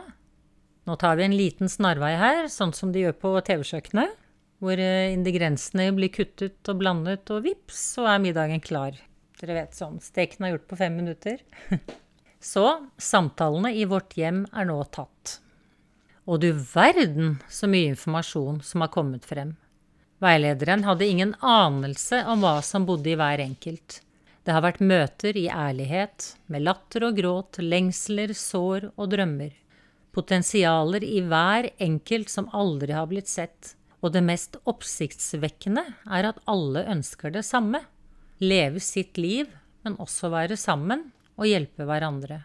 Nå 0.88 0.94
tar 0.96 1.18
vi 1.18 1.26
en 1.26 1.36
liten 1.36 1.68
snarvei 1.68 2.14
her, 2.16 2.46
sånn 2.48 2.72
som 2.72 2.94
de 2.94 3.02
gjør 3.02 3.18
på 3.20 3.34
TV-kjøkkenet. 3.44 4.14
Hvor 4.62 4.80
eh, 4.80 5.12
ingrediensene 5.12 5.90
blir 5.94 6.10
kuttet 6.14 6.70
og 6.70 6.80
blandet, 6.80 7.28
og 7.34 7.44
vips, 7.44 7.82
så 7.98 8.06
er 8.14 8.22
middagen 8.22 8.62
klar. 8.64 8.96
Dere 9.38 9.54
vet 9.60 9.76
sånn, 9.78 10.00
steken 10.02 10.44
er 10.44 10.56
gjort 10.56 10.66
på 10.70 10.78
fem 10.80 10.96
minutter. 10.98 11.42
så 12.52 12.66
samtalene 12.98 13.70
i 13.76 13.84
vårt 13.86 14.16
hjem 14.18 14.44
er 14.50 14.66
nå 14.66 14.80
tatt. 14.94 15.38
Og 16.28 16.42
du 16.42 16.50
verden 16.52 17.38
så 17.48 17.70
mye 17.70 17.94
informasjon 17.94 18.60
som 18.66 18.82
har 18.84 18.92
kommet 18.92 19.24
frem. 19.28 19.54
Veilederen 20.18 20.82
hadde 20.82 21.06
ingen 21.06 21.36
anelse 21.38 22.24
om 22.26 22.42
hva 22.42 22.58
som 22.66 22.86
bodde 22.88 23.12
i 23.12 23.16
hver 23.18 23.38
enkelt. 23.44 24.00
Det 24.42 24.54
har 24.56 24.64
vært 24.64 24.82
møter 24.82 25.36
i 25.38 25.46
ærlighet, 25.52 26.32
med 26.50 26.64
latter 26.66 27.06
og 27.06 27.18
gråt, 27.20 27.60
lengsler, 27.62 28.34
sår 28.34 28.90
og 28.96 29.10
drømmer. 29.12 29.52
Potensialer 30.16 31.04
i 31.04 31.20
hver 31.22 31.68
enkelt 31.84 32.32
som 32.32 32.48
aldri 32.56 32.96
har 32.96 33.06
blitt 33.10 33.30
sett. 33.30 33.76
Og 34.02 34.14
det 34.14 34.24
mest 34.24 34.58
oppsiktsvekkende 34.66 35.84
er 36.10 36.30
at 36.32 36.42
alle 36.50 36.82
ønsker 36.90 37.34
det 37.34 37.44
samme. 37.46 37.84
Leve 38.38 38.80
sitt 38.80 39.18
liv, 39.18 39.50
men 39.82 39.98
også 39.98 40.30
være 40.30 40.56
sammen 40.58 41.08
og 41.38 41.48
hjelpe 41.50 41.86
hverandre 41.88 42.44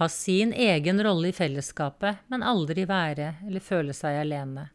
ha 0.00 0.08
sin 0.08 0.52
egen 0.52 1.02
rolle 1.04 1.28
i 1.28 1.32
fellesskapet, 1.36 2.22
men 2.32 2.42
aldri 2.42 2.86
være 2.88 3.34
eller 3.44 3.60
føle 3.60 3.92
seg 3.92 4.16
alene. 4.22 4.70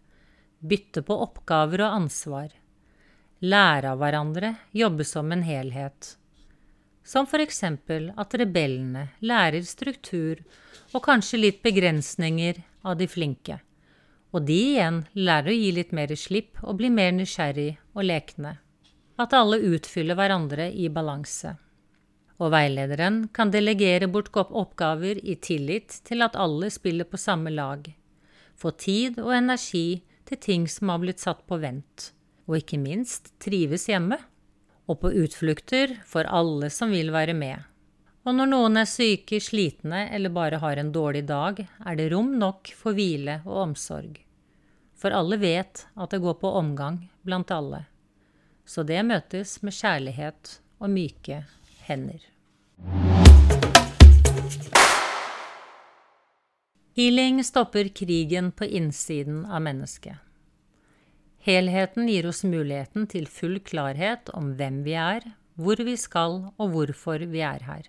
Bytte 0.62 1.02
på 1.02 1.16
oppgaver 1.24 1.82
og 1.82 1.96
ansvar. 1.98 2.52
Lære 3.42 3.96
av 3.96 4.04
hverandre, 4.04 4.52
jobbe 4.70 5.08
som 5.10 5.34
en 5.34 5.42
helhet. 5.42 6.12
Som 7.02 7.25
for 7.25 7.42
eksempel 7.42 8.12
at 8.22 8.38
rebellene 8.38 9.08
lærer 9.25 9.66
struktur 9.66 10.44
og 10.94 11.02
kanskje 11.10 11.42
litt 11.42 11.64
begrensninger 11.66 12.62
av 12.86 13.00
de 13.02 13.10
flinke, 13.10 13.58
og 14.30 14.46
de 14.46 14.60
igjen 14.75 15.08
lærer 15.18 15.50
å 15.50 15.58
gi 15.58 15.74
litt 15.80 15.98
mer 15.98 16.14
slipp 16.14 16.62
og 16.62 16.78
bli 16.84 16.94
mer 16.94 17.18
nysgjerrig 17.18 17.72
og 17.98 18.06
lekne. 18.06 18.60
At 19.15 19.34
alle 19.34 19.62
utfyller 19.63 20.17
hverandre 20.19 20.67
i 20.75 20.89
balanse. 20.91 21.55
Og 22.36 22.51
veilederen 22.51 23.29
kan 23.31 23.51
delegere 23.51 24.10
bort 24.12 24.34
oppgaver 24.36 25.22
i 25.24 25.38
tillit 25.39 26.01
til 26.03 26.25
at 26.25 26.36
alle 26.36 26.67
spiller 26.74 27.07
på 27.07 27.19
samme 27.19 27.53
lag. 27.53 27.88
Få 28.55 28.72
tid 28.75 29.19
og 29.24 29.31
energi 29.36 30.03
til 30.27 30.41
ting 30.41 30.67
som 30.67 30.91
har 30.91 31.00
blitt 31.00 31.24
satt 31.24 31.45
på 31.48 31.60
vent, 31.62 32.12
og 32.48 32.60
ikke 32.60 32.79
minst 32.81 33.31
trives 33.39 33.88
hjemme. 33.88 34.19
Og 34.86 35.00
på 35.01 35.13
utflukter 35.24 35.95
for 36.05 36.27
alle 36.27 36.69
som 36.69 36.91
vil 36.93 37.10
være 37.15 37.34
med. 37.34 37.63
Og 38.25 38.36
når 38.36 38.51
noen 38.51 38.77
er 38.81 38.89
syke, 38.89 39.39
slitne 39.41 40.07
eller 40.13 40.34
bare 40.34 40.60
har 40.62 40.77
en 40.81 40.91
dårlig 40.93 41.24
dag, 41.29 41.62
er 41.62 41.98
det 41.98 42.12
rom 42.12 42.36
nok 42.41 42.69
for 42.75 42.98
hvile 42.98 43.39
og 43.45 43.63
omsorg. 43.69 44.19
For 44.98 45.13
alle 45.13 45.38
vet 45.41 45.86
at 45.95 46.13
det 46.13 46.22
går 46.24 46.39
på 46.41 46.53
omgang 46.57 47.05
blant 47.25 47.53
alle. 47.53 47.86
Så 48.65 48.84
det 48.84 49.01
møtes 49.05 49.60
med 49.62 49.75
kjærlighet 49.77 50.60
og 50.81 50.89
myke 50.89 51.43
hender. 51.86 52.19
Healing 56.95 57.43
stopper 57.43 57.89
krigen 57.91 58.51
på 58.55 58.65
innsiden 58.65 59.43
av 59.45 59.62
mennesket. 59.65 60.15
Helheten 61.45 62.07
gir 62.10 62.25
oss 62.25 62.41
muligheten 62.48 63.05
til 63.12 63.27
full 63.29 63.60
klarhet 63.62 64.31
om 64.34 64.55
hvem 64.57 64.79
vi 64.86 64.95
er, 64.98 65.27
hvor 65.60 65.77
vi 65.77 65.93
skal 66.00 66.39
og 66.55 66.72
hvorfor 66.74 67.22
vi 67.29 67.43
er 67.45 67.62
her. 67.67 67.84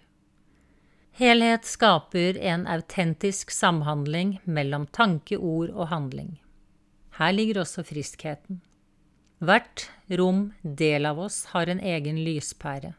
Helhet 1.16 1.64
skaper 1.64 2.36
en 2.36 2.66
autentisk 2.68 3.54
samhandling 3.54 4.36
mellom 4.44 4.84
tanke, 4.92 5.38
ord 5.38 5.70
og 5.72 5.88
handling. 5.88 6.34
Her 7.16 7.32
ligger 7.32 7.62
også 7.62 7.86
friskheten. 7.88 8.60
Hvert 9.38 9.90
rom, 10.08 10.52
del 10.62 11.06
av 11.06 11.18
oss, 11.20 11.44
har 11.52 11.68
en 11.68 11.80
egen 11.80 12.22
lyspære. 12.24 12.94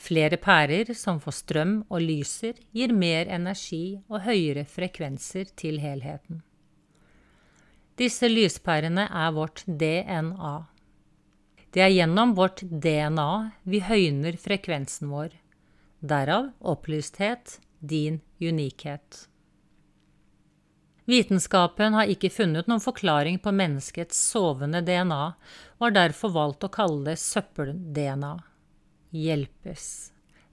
Flere 0.00 0.38
pærer 0.40 0.92
som 0.96 1.18
får 1.20 1.34
strøm 1.36 1.72
og 1.90 2.04
lyser, 2.04 2.54
gir 2.72 2.94
mer 2.94 3.28
energi 3.28 4.00
og 4.08 4.22
høyere 4.24 4.64
frekvenser 4.64 5.50
til 5.58 5.80
helheten. 5.82 6.44
Disse 8.00 8.30
lyspærene 8.30 9.08
er 9.10 9.32
vårt 9.36 9.64
DNA. 9.66 10.54
Det 11.74 11.82
er 11.84 11.92
gjennom 11.92 12.32
vårt 12.38 12.62
DNA 12.64 13.50
vi 13.68 13.82
høyner 13.84 14.38
frekvensen 14.40 15.10
vår. 15.12 15.34
Derav 16.00 16.48
opplysthet, 16.64 17.58
din 17.80 18.22
unikhet. 18.40 19.26
Vitenskapen 21.10 21.96
har 21.96 22.10
ikke 22.12 22.30
funnet 22.30 22.68
noen 22.70 22.82
forklaring 22.82 23.40
på 23.42 23.50
menneskets 23.56 24.18
sovende 24.30 24.82
DNA, 24.86 25.24
og 25.80 25.86
har 25.88 25.96
derfor 25.96 26.30
valgt 26.36 26.66
å 26.66 26.70
kalle 26.70 27.02
det 27.08 27.18
søppel-DNA 27.18 28.36
hjelpes. 29.16 29.86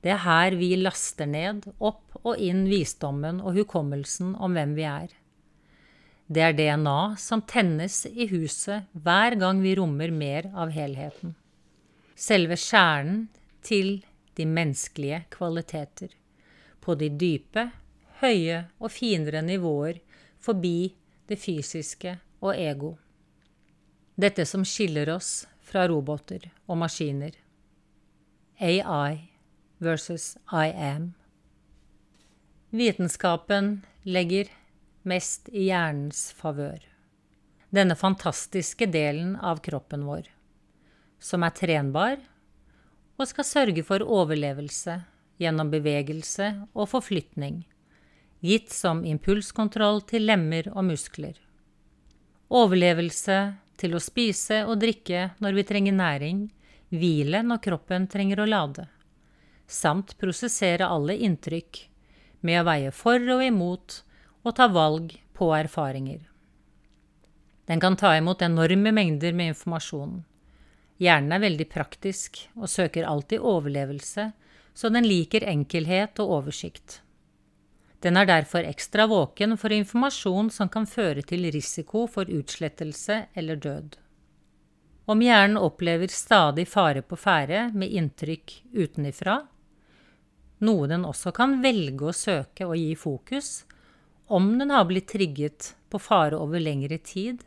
Det 0.02 0.14
er 0.16 0.24
her 0.24 0.56
vi 0.58 0.72
laster 0.80 1.30
ned, 1.30 1.68
opp 1.78 2.18
og 2.24 2.42
inn 2.42 2.66
visdommen 2.72 3.42
og 3.44 3.58
hukommelsen 3.60 4.34
om 4.42 4.58
hvem 4.58 4.74
vi 4.78 4.86
er. 4.90 5.14
Det 6.28 6.44
er 6.44 6.58
DNA 6.58 7.16
som 7.22 7.44
tennes 7.48 8.02
i 8.10 8.28
huset 8.32 8.90
hver 8.98 9.38
gang 9.40 9.62
vi 9.64 9.76
rommer 9.78 10.12
mer 10.12 10.50
av 10.58 10.74
helheten. 10.76 11.36
Selve 12.18 12.58
kjernen 12.58 13.28
til 13.62 14.00
de 14.40 14.48
menneskelige 14.50 15.22
kvaliteter. 15.38 16.10
På 16.82 16.98
de 16.98 17.12
dype, 17.14 17.70
høye 18.24 18.66
og 18.82 18.92
finere 18.92 19.44
nivåer 19.46 20.02
forbi 20.48 20.96
det 21.27 21.38
fysiske 21.42 22.16
og 22.39 22.56
ego. 22.56 22.96
Dette 24.18 24.48
som 24.50 24.63
skiller 24.66 25.12
oss 25.13 25.46
fra 25.62 25.86
roboter 25.92 26.48
og 26.66 26.80
maskiner. 26.82 27.36
AI 28.58 29.30
versus 29.84 30.38
I 30.50 30.72
am. 30.72 31.12
Vitenskapen 32.74 33.84
legger 34.04 34.50
mest 35.08 35.51
i 35.54 35.68
hjernens 35.70 36.32
favør. 36.36 36.80
Denne 37.70 37.96
fantastiske 38.00 38.88
delen 38.89 39.36
av 39.44 39.60
kroppen 39.63 40.08
vår, 40.08 40.25
som 41.20 41.44
er 41.44 41.56
trenbar 41.56 42.18
og 43.18 43.27
skal 43.30 43.48
sørge 43.48 43.84
for 43.86 44.04
overlevelse 44.04 45.01
gjennom 45.42 45.70
bevegelse 45.72 46.54
og 46.74 46.89
forflytning, 46.96 47.62
gitt 48.39 48.72
som 48.74 49.03
impulskontroll 49.06 50.03
til 50.10 50.27
lemmer 50.29 50.70
og 50.74 50.86
muskler. 50.91 51.36
Overlevelse 52.48 53.39
til 53.77 53.96
å 53.98 54.01
spise 54.01 54.63
og 54.65 54.79
drikke 54.82 55.32
når 55.44 55.58
vi 55.58 55.65
trenger 55.67 55.98
næring, 55.98 56.46
hvile 56.94 57.44
når 57.44 57.63
kroppen 57.65 58.08
trenger 58.08 58.41
å 58.41 58.48
lade, 58.48 58.88
samt 59.67 60.15
prosessere 60.22 60.88
alle 60.88 61.17
inntrykk 61.27 61.84
med 62.48 62.62
å 62.62 62.67
veie 62.70 62.94
for 62.96 63.22
og 63.34 63.44
imot 63.44 64.01
og 64.46 64.56
ta 64.56 64.70
valg 64.72 65.17
på 65.36 65.51
erfaringer. 65.58 66.22
Den 67.67 67.82
kan 67.84 67.98
ta 68.00 68.13
imot 68.15 68.41
enorme 68.41 68.94
mengder 68.96 69.34
med 69.36 69.51
informasjon. 69.51 70.22
Hjernen 71.03 71.36
er 71.36 71.44
veldig 71.44 71.67
praktisk 71.70 72.39
og 72.56 72.72
søker 72.72 73.06
alltid 73.06 73.44
overlevelse, 73.44 74.32
så 74.74 74.89
den 74.94 75.06
liker 75.10 75.44
enkelhet 75.44 76.22
og 76.24 76.32
oversikt. 76.39 77.01
Den 78.04 78.18
er 78.18 78.27
derfor 78.30 78.66
ekstra 78.68 79.08
våken 79.10 79.58
for 79.58 79.74
informasjon 79.74 80.51
som 80.54 80.70
kan 80.70 80.86
føre 80.86 81.24
til 81.25 81.48
risiko 81.54 82.06
for 82.12 82.30
utslettelse 82.30 83.24
eller 83.34 83.58
død. 83.58 83.98
Om 85.08 85.22
hjernen 85.24 85.58
opplever 85.58 86.12
stadig 86.12 86.68
fare 86.68 87.01
på 87.01 87.18
ferde 87.18 87.70
med 87.74 87.94
inntrykk 87.96 88.54
utenifra, 88.75 89.39
noe 90.68 90.89
den 90.89 91.06
også 91.08 91.32
kan 91.34 91.60
velge 91.63 92.10
å 92.10 92.16
søke 92.16 92.68
og 92.68 92.77
gi 92.77 92.94
fokus, 93.00 93.63
om 94.27 94.58
den 94.60 94.74
har 94.74 94.86
blitt 94.89 95.08
trigget 95.13 95.74
på 95.89 96.01
fare 96.01 96.38
over 96.38 96.60
lengre 96.60 96.98
tid, 97.00 97.46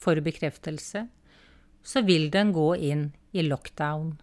for 0.00 0.18
bekreftelse, 0.24 1.06
så 1.82 2.02
vil 2.02 2.30
den 2.32 2.52
gå 2.56 2.72
inn 2.76 3.10
i 3.32 3.44
lockdown. 3.46 4.16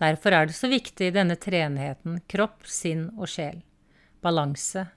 Derfor 0.00 0.34
er 0.34 0.48
det 0.48 0.56
så 0.58 0.68
viktig 0.72 1.10
i 1.10 1.14
denne 1.14 1.36
treenheten 1.38 2.18
kropp, 2.30 2.66
sinn 2.66 3.08
og 3.14 3.28
sjel, 3.30 3.60
balanse, 4.24 4.88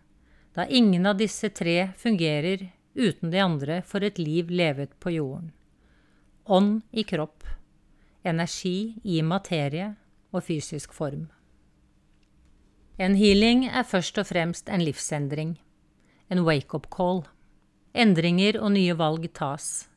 da 0.57 0.65
ingen 0.65 1.05
av 1.05 1.19
disse 1.19 1.51
tre 1.53 1.91
fungerer 1.97 2.69
uten 2.97 3.29
de 3.29 3.43
andre 3.43 3.83
for 3.85 4.01
et 4.01 4.17
liv 4.17 4.49
levet 4.49 4.95
på 4.99 5.13
jorden 5.19 5.53
ånd 6.47 6.81
i 6.91 7.03
kropp, 7.03 7.43
energi 8.23 8.95
i 9.03 9.21
materie 9.21 9.93
og 10.31 10.43
fysisk 10.47 10.93
form. 10.95 11.27
En 12.97 13.15
healing 13.19 13.67
er 13.67 13.85
først 13.85 14.17
og 14.17 14.29
fremst 14.31 14.71
en 14.71 14.81
livsendring, 14.83 15.57
en 16.31 16.43
wake-up 16.47 16.87
call. 16.93 17.25
Endringer 17.97 18.57
og 18.61 18.73
nye 18.73 18.95
valg 18.97 19.27
tas. 19.37 19.87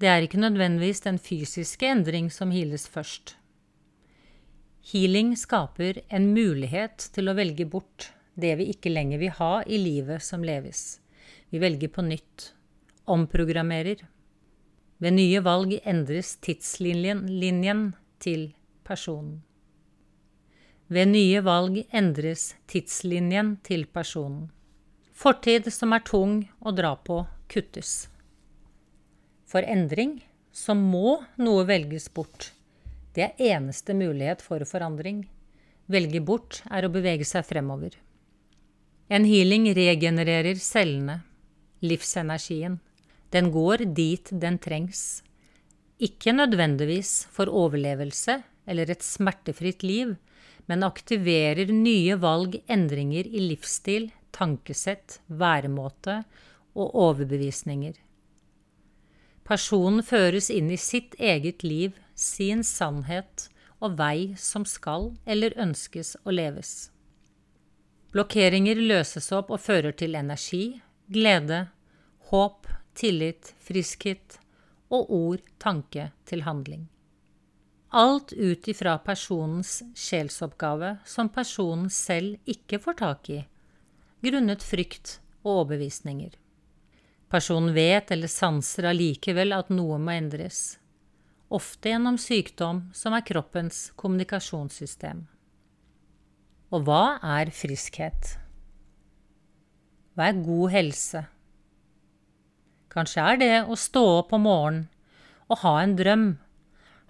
Det 0.00 0.08
er 0.08 0.24
ikke 0.24 0.40
nødvendigvis 0.40 1.04
den 1.04 1.18
fysiske 1.22 1.86
endring 1.86 2.30
som 2.32 2.50
heales 2.50 2.88
først. 2.88 3.36
Healing 4.82 5.36
skaper 5.38 6.00
en 6.10 6.32
mulighet 6.34 7.04
til 7.14 7.30
å 7.30 7.36
velge 7.38 7.66
bort 7.70 8.08
det 8.34 8.56
vi 8.58 8.64
ikke 8.72 8.90
lenger 8.90 9.20
vil 9.20 9.34
ha 9.36 9.52
i 9.62 9.78
livet 9.78 10.24
som 10.26 10.42
leves. 10.42 10.98
Vi 11.54 11.60
velger 11.62 11.92
på 11.92 12.02
nytt, 12.02 12.48
omprogrammerer. 13.06 14.02
Ved 14.98 15.14
nye 15.14 15.42
valg 15.44 15.76
endres 15.86 16.34
tidslinjen 16.42 17.92
til 18.22 18.48
personen. 18.82 19.42
Ved 20.92 21.12
nye 21.12 21.42
valg 21.46 21.78
endres 21.94 22.52
tidslinjen 22.66 23.54
til 23.62 23.86
personen. 23.86 24.50
Fortid 25.14 25.68
som 25.70 25.94
er 25.94 26.02
tung 26.02 26.40
å 26.58 26.72
dra 26.74 26.96
på, 26.98 27.20
kuttes. 27.46 28.08
For 29.46 29.62
endring 29.62 30.18
så 30.50 30.74
må 30.74 31.22
noe 31.38 31.62
velges 31.68 32.08
bort. 32.10 32.50
Det 33.12 33.26
er 33.26 33.56
eneste 33.56 33.94
mulighet 33.96 34.40
for 34.44 34.64
forandring. 34.68 35.26
Velge 35.92 36.22
bort 36.24 36.62
er 36.72 36.86
å 36.86 36.92
bevege 36.92 37.26
seg 37.28 37.44
fremover. 37.44 37.98
En 39.12 39.26
healing 39.28 39.66
regenererer 39.76 40.56
cellene, 40.56 41.18
livsenergien. 41.84 42.78
Den 43.32 43.50
går 43.52 43.84
dit 43.92 44.30
den 44.32 44.56
trengs. 44.62 45.22
Ikke 46.00 46.32
nødvendigvis 46.32 47.26
for 47.32 47.52
overlevelse 47.52 48.38
eller 48.66 48.90
et 48.90 49.04
smertefritt 49.04 49.84
liv, 49.84 50.14
men 50.70 50.86
aktiverer 50.86 51.68
nye 51.74 52.16
valg, 52.22 52.56
endringer 52.70 53.26
i 53.28 53.42
livsstil, 53.50 54.08
tankesett, 54.32 55.18
væremåte 55.28 56.22
og 56.72 56.96
overbevisninger. 57.08 57.98
Personen 59.44 60.04
føres 60.06 60.48
inn 60.54 60.70
i 60.70 60.78
sitt 60.80 61.18
eget 61.18 61.66
liv, 61.66 61.98
sin 62.14 62.64
sannhet 62.64 63.48
og 63.82 63.96
vei 63.98 64.32
som 64.38 64.64
skal 64.68 65.10
eller 65.26 65.56
ønskes 65.60 66.14
å 66.24 66.34
leves. 66.34 66.92
Blokkeringer 68.12 68.76
løses 68.76 69.30
opp 69.32 69.50
og 69.50 69.62
fører 69.64 69.94
til 69.96 70.14
energi, 70.18 70.80
glede, 71.08 71.66
håp, 72.30 72.68
tillit, 72.94 73.54
friskhet 73.60 74.36
og 74.92 75.08
ord, 75.16 75.40
tanke 75.58 76.10
til 76.28 76.44
handling. 76.44 76.86
Alt 77.92 78.32
ut 78.32 78.68
ifra 78.68 78.98
personens 79.04 79.82
sjelsoppgave 79.96 80.98
som 81.08 81.28
personen 81.32 81.90
selv 81.92 82.38
ikke 82.48 82.80
får 82.80 82.98
tak 83.00 83.32
i, 83.32 83.40
grunnet 84.24 84.64
frykt 84.64 85.18
og 85.42 85.50
overbevisninger. 85.56 86.36
Personen 87.32 87.72
vet 87.76 88.12
eller 88.12 88.28
sanser 88.28 88.90
allikevel 88.92 89.52
at 89.56 89.72
noe 89.72 89.98
må 90.00 90.12
endres, 90.12 90.76
ofte 91.54 91.92
gjennom 91.92 92.18
sykdom 92.20 92.86
som 92.96 93.14
er 93.16 93.24
kroppens 93.26 93.90
kommunikasjonssystem. 94.00 95.26
Og 96.72 96.86
hva 96.86 97.18
er 97.38 97.52
friskhet? 97.52 98.36
Hva 100.16 100.30
er 100.30 100.40
god 100.44 100.72
helse? 100.72 101.26
Kanskje 102.92 103.24
er 103.24 103.38
det 103.40 103.52
å 103.64 103.76
stå 103.76 104.02
opp 104.18 104.34
om 104.36 104.44
morgenen 104.48 104.88
og 105.52 105.60
ha 105.62 105.76
en 105.82 105.94
drøm, 105.98 106.26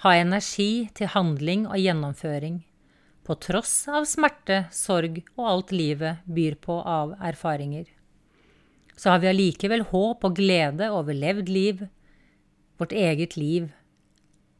ha 0.02 0.12
energi 0.18 0.88
til 0.98 1.10
handling 1.14 1.66
og 1.68 1.78
gjennomføring, 1.78 2.62
på 3.22 3.36
tross 3.38 3.84
av 3.86 4.06
smerte, 4.10 4.64
sorg 4.74 5.20
og 5.36 5.44
alt 5.46 5.74
livet 5.74 6.24
byr 6.26 6.56
på 6.58 6.80
av 6.82 7.14
erfaringer. 7.22 7.86
Så 8.98 9.12
har 9.12 9.22
vi 9.22 9.30
allikevel 9.30 9.86
håp 9.92 10.26
og 10.26 10.34
glede 10.38 10.90
over 10.90 11.14
levd 11.14 11.50
liv, 11.50 11.86
vårt 12.82 12.94
eget 12.98 13.36
liv. 13.38 13.70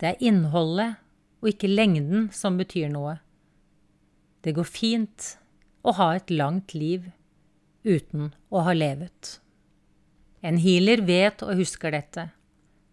Det 0.02 0.16
er 0.16 0.24
innholdet 0.26 0.96
og 1.38 1.52
ikke 1.52 1.70
lengden 1.70 2.24
som 2.34 2.56
betyr 2.58 2.88
noe. 2.90 3.20
Det 4.42 4.50
går 4.56 4.66
fint 4.66 5.36
å 5.86 5.94
ha 5.94 6.08
et 6.16 6.30
langt 6.34 6.74
liv 6.74 7.04
uten 7.86 8.32
å 8.50 8.64
ha 8.66 8.74
levet. 8.74 9.36
En 10.42 10.58
healer 10.58 11.04
vet 11.06 11.44
og 11.46 11.54
husker 11.60 11.94
dette, 11.94 12.24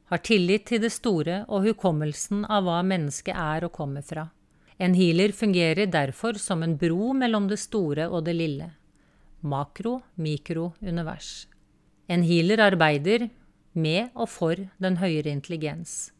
har 0.09 0.21
tillit 0.25 0.67
til 0.69 0.83
det 0.83 0.91
store 0.93 1.43
og 1.47 1.65
hukommelsen 1.65 2.43
av 2.45 2.67
hva 2.67 2.83
mennesket 2.85 3.33
er 3.33 3.65
og 3.65 3.73
kommer 3.73 4.05
fra. 4.05 4.27
En 4.77 4.93
healer 4.93 5.33
fungerer 5.33 5.89
derfor 5.89 6.37
som 6.37 6.61
en 6.61 6.77
bro 6.77 7.09
mellom 7.17 7.49
det 7.49 7.57
store 7.61 8.05
og 8.05 8.27
det 8.29 8.37
lille. 8.37 8.69
Makro, 9.41 9.99
mikro, 10.15 10.75
univers. 10.81 11.47
En 12.05 12.21
healer 12.21 12.61
arbeider 12.69 13.31
med 13.73 14.13
og 14.13 14.29
for 14.29 14.61
den 14.77 15.01
høyere 15.01 15.33
intelligens. 15.33 16.11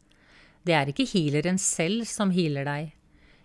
Det 0.70 0.76
er 0.78 0.90
ikke 0.92 1.08
healeren 1.10 1.56
selv 1.58 2.04
som 2.06 2.30
healer 2.30 2.68
deg. 2.68 2.92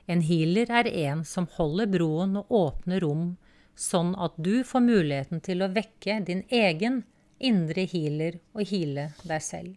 En 0.06 0.20
healer 0.22 0.70
er 0.70 0.86
en 1.08 1.24
som 1.26 1.48
holder 1.56 1.88
broen 1.90 2.36
og 2.38 2.52
åpner 2.54 3.02
rom, 3.02 3.32
sånn 3.74 4.12
at 4.22 4.36
du 4.38 4.60
får 4.62 4.84
muligheten 4.86 5.42
til 5.42 5.66
å 5.66 5.72
vekke 5.74 6.20
din 6.28 6.44
egen 6.54 7.00
indre 7.42 7.88
healer 7.90 8.38
og 8.54 8.70
heale 8.70 9.08
deg 9.26 9.42
selv. 9.42 9.74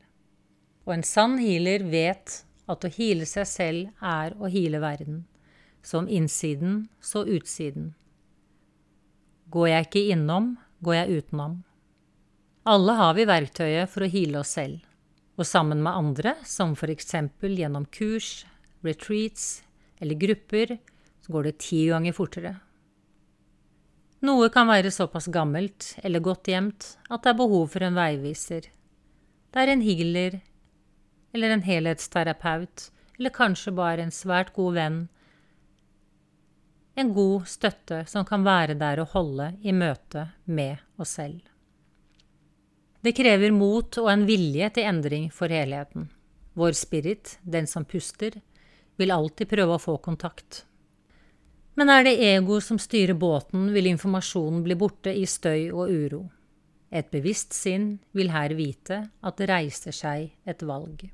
Og 0.85 0.99
en 0.99 1.07
sann 1.09 1.39
healer 1.41 1.87
vet 1.89 2.43
at 2.69 2.85
å 2.85 2.93
heale 2.99 3.25
seg 3.25 3.49
selv 3.49 4.05
er 4.05 4.37
å 4.37 4.53
heale 4.53 4.83
verden. 4.85 5.23
Som 5.81 6.05
innsiden, 6.05 6.91
så 7.01 7.25
utsiden. 7.25 7.95
Går 9.49 9.71
jeg 9.73 9.89
ikke 9.89 10.05
innom, 10.19 10.53
går 10.85 11.01
jeg 11.01 11.23
utenom. 11.23 11.63
Alle 12.69 13.01
har 13.01 13.17
vi 13.17 13.25
verktøyet 13.25 13.89
for 13.89 14.05
å 14.05 14.13
heale 14.13 14.45
oss 14.45 14.53
selv, 14.61 14.85
og 15.39 15.47
sammen 15.47 15.83
med 15.85 15.95
andre, 15.95 16.35
som 16.45 16.75
for 16.77 16.91
eksempel 16.91 17.55
gjennom 17.61 17.87
kurs, 17.95 18.43
retreats 18.83 19.63
eller 20.03 20.19
grupper, 20.19 20.79
så 21.23 21.33
går 21.33 21.49
det 21.49 21.61
ti 21.63 21.85
ganger 21.91 22.17
fortere. 22.17 22.57
Noe 24.27 24.49
kan 24.51 24.67
være 24.67 24.91
såpass 24.91 25.29
gammelt 25.31 25.93
eller 26.03 26.23
godt 26.25 26.51
gjemt 26.51 26.97
at 27.07 27.23
det 27.23 27.31
er 27.31 27.39
behov 27.39 27.69
for 27.71 27.87
en 27.87 27.95
veiviser. 27.95 28.67
Det 29.55 29.63
er 29.63 29.71
en 29.71 29.85
healer 29.85 30.41
eller 31.37 31.55
en 31.55 31.63
helhetsterapeut 31.63 32.89
eller 33.19 33.35
kanskje 33.35 33.75
bare 33.79 34.03
en 34.03 34.15
svært 34.15 34.51
god 34.57 34.75
venn. 34.75 34.99
En 36.99 37.13
god 37.15 37.47
støtte 37.47 38.03
som 38.11 38.27
kan 38.27 38.43
være 38.47 38.75
der 38.79 39.05
og 39.05 39.15
holde 39.15 39.53
i 39.63 39.75
møte 39.75 40.27
med 40.47 40.83
oss 40.99 41.15
selv. 41.21 41.45
Det 43.01 43.15
krever 43.15 43.53
mot 43.55 43.99
og 44.01 44.09
en 44.11 44.25
vilje 44.27 44.71
til 44.75 44.89
endring 44.91 45.29
for 45.35 45.53
helheten. 45.53 46.09
Vår 46.59 46.75
spirit, 46.75 47.37
den 47.43 47.69
som 47.71 47.87
puster, 47.87 48.41
vil 48.99 49.15
alltid 49.15 49.51
prøve 49.51 49.77
å 49.77 49.83
få 49.83 49.95
kontakt. 50.03 50.65
Men 51.79 51.93
er 51.95 52.03
det 52.09 52.17
ego 52.27 52.59
som 52.59 52.81
styrer 52.83 53.15
båten, 53.15 53.69
vil 53.71 53.87
informasjonen 53.93 54.65
bli 54.65 54.75
borte 54.75 55.13
i 55.15 55.23
støy 55.31 55.71
og 55.71 55.93
uro. 55.93 56.25
Et 56.91 57.07
bevisst 57.13 57.55
sinn 57.55 58.01
vil 58.17 58.33
her 58.35 58.57
vite 58.59 59.05
at 59.23 59.39
det 59.39 59.47
reiser 59.47 59.95
seg 59.95 60.33
et 60.49 60.65
valg. 60.67 61.05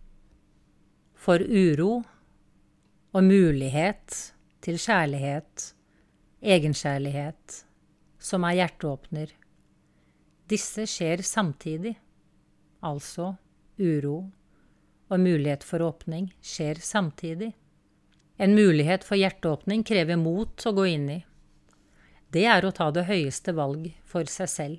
For 1.12 1.42
uro 1.44 1.99
og 3.12 3.27
mulighet 3.29 4.16
til 4.64 4.81
kjærlighet, 4.81 5.68
egenkjærlighet, 6.40 7.61
som 8.16 8.47
er 8.49 8.62
hjerteåpner, 8.62 9.29
disse 10.50 10.87
skjer 10.90 11.22
samtidig. 11.24 11.94
Altså 12.85 13.35
uro 13.78 14.16
og 15.12 15.20
mulighet 15.20 15.64
for 15.64 15.85
åpning 15.85 16.30
skjer 16.44 16.80
samtidig. 16.83 17.52
En 18.37 18.54
mulighet 18.57 19.04
for 19.07 19.18
hjerteåpning 19.20 19.85
krever 19.87 20.18
mot 20.18 20.66
å 20.66 20.72
gå 20.74 20.87
inn 20.90 21.07
i. 21.20 21.20
Det 22.35 22.44
er 22.50 22.66
å 22.66 22.72
ta 22.74 22.90
det 22.90 23.07
høyeste 23.07 23.54
valg 23.54 23.92
for 24.04 24.26
seg 24.30 24.50
selv. 24.50 24.78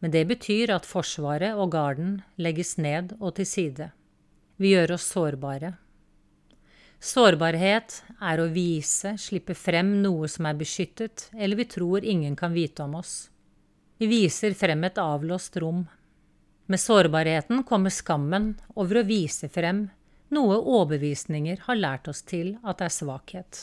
Men 0.00 0.14
det 0.14 0.24
betyr 0.30 0.72
at 0.74 0.88
Forsvaret 0.88 1.54
og 1.54 1.74
garden 1.74 2.22
legges 2.40 2.78
ned 2.80 3.12
og 3.20 3.36
til 3.36 3.46
side. 3.46 3.90
Vi 4.56 4.72
gjør 4.72 4.96
oss 4.96 5.06
sårbare. 5.12 5.74
Sårbarhet 7.02 7.98
er 8.22 8.40
å 8.40 8.48
vise, 8.54 9.16
slippe 9.18 9.54
frem 9.58 9.96
noe 10.04 10.28
som 10.30 10.46
er 10.46 10.58
beskyttet, 10.58 11.28
eller 11.34 11.58
vi 11.58 11.66
tror 11.66 12.06
ingen 12.06 12.36
kan 12.38 12.54
vite 12.54 12.84
om 12.86 12.94
oss. 13.00 13.31
Vi 14.02 14.06
viser 14.10 14.50
frem 14.58 14.82
et 14.82 14.96
avlåst 14.98 15.56
rom. 15.62 15.84
Med 16.66 16.80
sårbarheten 16.80 17.60
kommer 17.62 17.92
skammen 17.94 18.48
over 18.74 18.98
å 18.98 19.02
vise 19.06 19.46
frem 19.46 19.84
noe 20.34 20.56
overbevisninger 20.58 21.60
har 21.68 21.76
lært 21.78 22.08
oss 22.10 22.24
til 22.26 22.56
at 22.66 22.80
er 22.82 22.90
svakhet. 22.90 23.60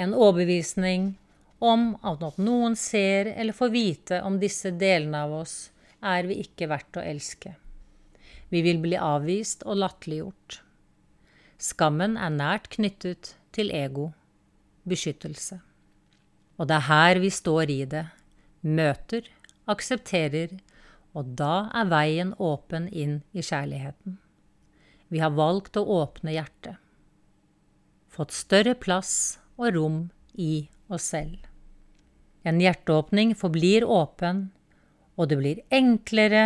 En 0.00 0.14
overbevisning 0.16 1.10
om 1.58 1.90
at 2.00 2.38
noen 2.40 2.72
ser 2.72 3.28
eller 3.34 3.52
får 3.58 3.72
vite 3.74 4.20
om 4.24 4.38
disse 4.40 4.72
delene 4.80 5.20
av 5.26 5.34
oss, 5.42 5.56
er 6.00 6.24
vi 6.30 6.38
ikke 6.40 6.70
verdt 6.70 6.96
å 6.96 7.04
elske. 7.10 7.52
Vi 8.48 8.62
vil 8.64 8.80
bli 8.80 8.96
avvist 8.96 9.66
og 9.66 9.76
latterliggjort. 9.82 10.62
Skammen 11.60 12.16
er 12.16 12.32
nært 12.32 12.70
knyttet 12.78 13.34
til 13.52 13.68
ego, 13.76 14.08
beskyttelse. 14.88 15.60
Og 16.56 16.72
det 16.72 16.78
er 16.78 16.88
her 16.88 17.20
vi 17.20 17.32
står 17.42 17.74
i 17.76 17.78
det, 17.92 18.06
møter, 18.64 19.28
aksepterer, 19.70 20.58
og 21.16 21.34
da 21.38 21.70
er 21.74 21.90
veien 21.90 22.34
åpen 22.38 22.88
inn 22.88 23.20
i 23.32 23.42
kjærligheten. 23.42 24.18
Vi 25.10 25.18
har 25.18 25.34
valgt 25.34 25.78
å 25.80 25.82
åpne 26.00 26.36
hjertet. 26.36 26.78
Fått 28.10 28.34
større 28.34 28.76
plass 28.78 29.40
og 29.58 29.74
rom 29.74 30.00
i 30.38 30.68
oss 30.90 31.10
selv. 31.14 31.38
En 32.46 32.60
hjerteåpning 32.62 33.34
forblir 33.36 33.84
åpen, 33.84 34.48
og 35.18 35.28
det 35.28 35.38
blir 35.40 35.62
enklere 35.74 36.44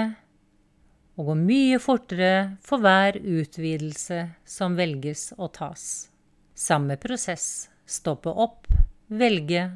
og 1.14 1.28
går 1.28 1.38
mye 1.44 1.78
fortere 1.78 2.32
for 2.64 2.82
hver 2.82 3.20
utvidelse 3.20 4.24
som 4.48 4.74
velges 4.78 5.28
å 5.38 5.48
tas. 5.52 6.08
Samme 6.54 6.96
prosess. 6.98 7.68
Stoppe 7.86 8.32
opp, 8.32 8.66
velge 9.12 9.66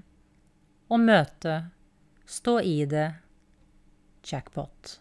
og 0.88 1.02
møte. 1.04 1.58
Stå 2.26 2.58
i 2.64 2.80
det. 2.88 3.11
Jackpot. 4.28 5.00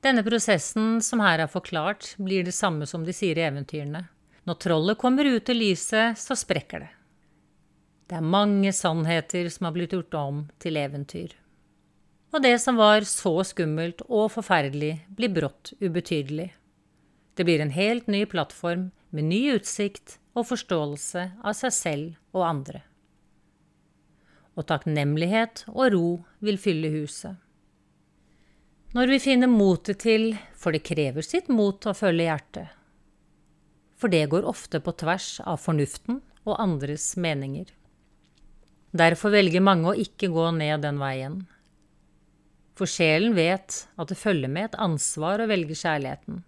Denne 0.00 0.22
prosessen 0.24 1.00
som 1.04 1.20
her 1.20 1.42
er 1.42 1.50
forklart, 1.50 2.14
blir 2.16 2.46
det 2.46 2.54
samme 2.56 2.86
som 2.88 3.02
de 3.04 3.12
sier 3.12 3.38
i 3.38 3.44
eventyrene. 3.44 4.06
Når 4.48 4.60
trollet 4.62 4.98
kommer 5.00 5.28
ut 5.28 5.44
til 5.44 5.60
lyset, 5.60 6.16
så 6.18 6.36
sprekker 6.38 6.86
det. 6.86 6.92
Det 8.08 8.16
er 8.18 8.26
mange 8.26 8.72
sannheter 8.74 9.50
som 9.52 9.68
har 9.68 9.74
blitt 9.76 9.92
gjort 9.94 10.16
om 10.18 10.40
til 10.62 10.78
eventyr. 10.80 11.34
Og 12.30 12.42
det 12.42 12.56
som 12.62 12.78
var 12.78 13.04
så 13.06 13.34
skummelt 13.46 14.04
og 14.06 14.30
forferdelig, 14.36 14.94
blir 15.10 15.34
brått 15.34 15.74
ubetydelig. 15.82 16.48
Det 17.34 17.46
blir 17.46 17.62
en 17.62 17.74
helt 17.74 18.08
ny 18.10 18.24
plattform 18.30 18.88
med 19.10 19.28
ny 19.30 19.42
utsikt 19.56 20.16
og 20.38 20.46
forståelse 20.48 21.26
av 21.42 21.58
seg 21.58 21.74
selv 21.74 22.36
og 22.36 22.46
andre. 22.46 22.82
Og 24.58 24.66
takknemlighet 24.70 25.64
og 25.70 25.86
ro 25.94 26.08
vil 26.42 26.58
fylle 26.58 26.90
huset. 26.94 27.36
Når 28.90 29.06
vi 29.06 29.20
finner 29.22 29.46
motet 29.46 30.00
til, 30.02 30.32
for 30.58 30.74
det 30.74 30.82
krever 30.82 31.22
sitt 31.22 31.46
mot 31.46 31.84
å 31.86 31.94
følge 31.94 32.24
hjertet. 32.26 32.72
For 33.94 34.10
det 34.10 34.24
går 34.32 34.48
ofte 34.50 34.80
på 34.82 34.94
tvers 34.98 35.36
av 35.46 35.60
fornuften 35.62 36.18
og 36.42 36.56
andres 36.58 37.12
meninger. 37.14 37.68
Derfor 38.90 39.30
velger 39.30 39.62
mange 39.62 39.92
å 39.92 39.94
ikke 39.94 40.32
gå 40.34 40.48
ned 40.56 40.82
den 40.82 40.98
veien. 40.98 41.38
For 42.74 42.90
sjelen 42.90 43.36
vet 43.38 43.84
at 43.94 44.10
det 44.10 44.18
følger 44.18 44.50
med 44.50 44.72
et 44.72 44.80
ansvar 44.82 45.38
å 45.38 45.46
velge 45.46 45.78
kjærligheten. 45.78 46.42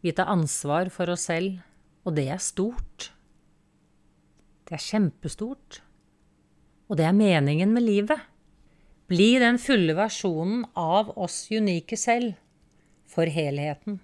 Vi 0.00 0.16
tar 0.16 0.32
ansvar 0.32 0.88
for 0.94 1.12
oss 1.12 1.28
selv, 1.28 1.60
og 2.08 2.16
det 2.16 2.30
er 2.32 2.40
stort. 2.40 3.10
Det 4.64 4.78
er 4.78 4.86
kjempestort. 4.88 5.82
Og 6.88 6.96
det 6.96 7.04
er 7.04 7.20
meningen 7.20 7.76
med 7.76 7.84
livet. 7.84 8.31
Bli 9.10 9.38
den 9.38 9.58
fulle 9.58 9.94
versjonen 9.98 10.64
av 10.78 11.10
oss 11.18 11.46
unike 11.50 11.96
selv, 11.96 12.34
for 13.06 13.26
helheten. 13.26 13.98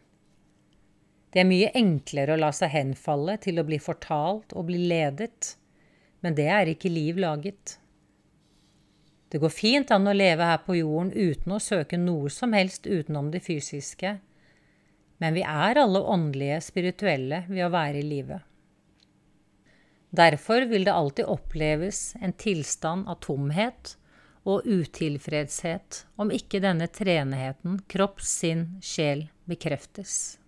Det 1.33 1.43
er 1.43 1.49
mye 1.49 1.69
enklere 1.77 2.35
å 2.35 2.41
la 2.41 2.51
seg 2.57 2.73
henfalle 2.73 3.37
til 3.41 3.61
å 3.61 3.67
bli 3.69 3.79
fortalt 3.81 4.55
og 4.57 4.69
bli 4.71 4.81
ledet, 4.91 5.55
men 6.25 6.35
det 6.35 6.49
er 6.51 6.73
ikke 6.73 6.91
liv 6.93 7.21
laget. 7.21 7.77
Det 9.29 9.41
går 9.43 9.53
fint 9.53 9.91
an 9.93 10.09
å 10.09 10.17
leve 10.17 10.47
her 10.49 10.63
på 10.65 10.79
jorden 10.79 11.13
uten 11.13 11.53
å 11.53 11.61
søke 11.61 12.01
noe 12.01 12.33
som 12.33 12.57
helst 12.57 12.89
utenom 12.89 13.29
det 13.31 13.45
fysiske, 13.45 14.17
men 15.19 15.35
vi 15.37 15.45
er 15.45 15.79
alle 15.83 16.01
åndelige, 16.01 16.61
spirituelle 16.65 17.43
ved 17.49 17.67
å 17.67 17.73
være 17.75 18.01
i 18.01 18.07
live. 18.07 18.41
Derfor 20.11 20.65
vil 20.71 20.87
det 20.89 20.95
alltid 20.95 21.29
oppleves 21.29 22.15
en 22.23 22.33
tilstand 22.33 23.09
av 23.11 23.21
tomhet 23.21 23.99
og 24.49 24.65
utilfredshet 24.65 26.05
om 26.17 26.33
ikke 26.33 26.63
denne 26.65 26.89
treenheten, 26.89 27.83
kropp, 27.91 28.23
sinn, 28.25 28.79
sjel, 28.81 29.27
bekreftes. 29.49 30.39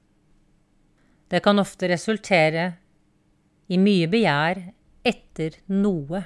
Det 1.31 1.43
kan 1.45 1.61
ofte 1.63 1.91
resultere 1.93 2.65
i 3.71 3.79
mye 3.79 4.09
begjær 4.11 4.63
etter 5.07 5.61
noe, 5.71 6.25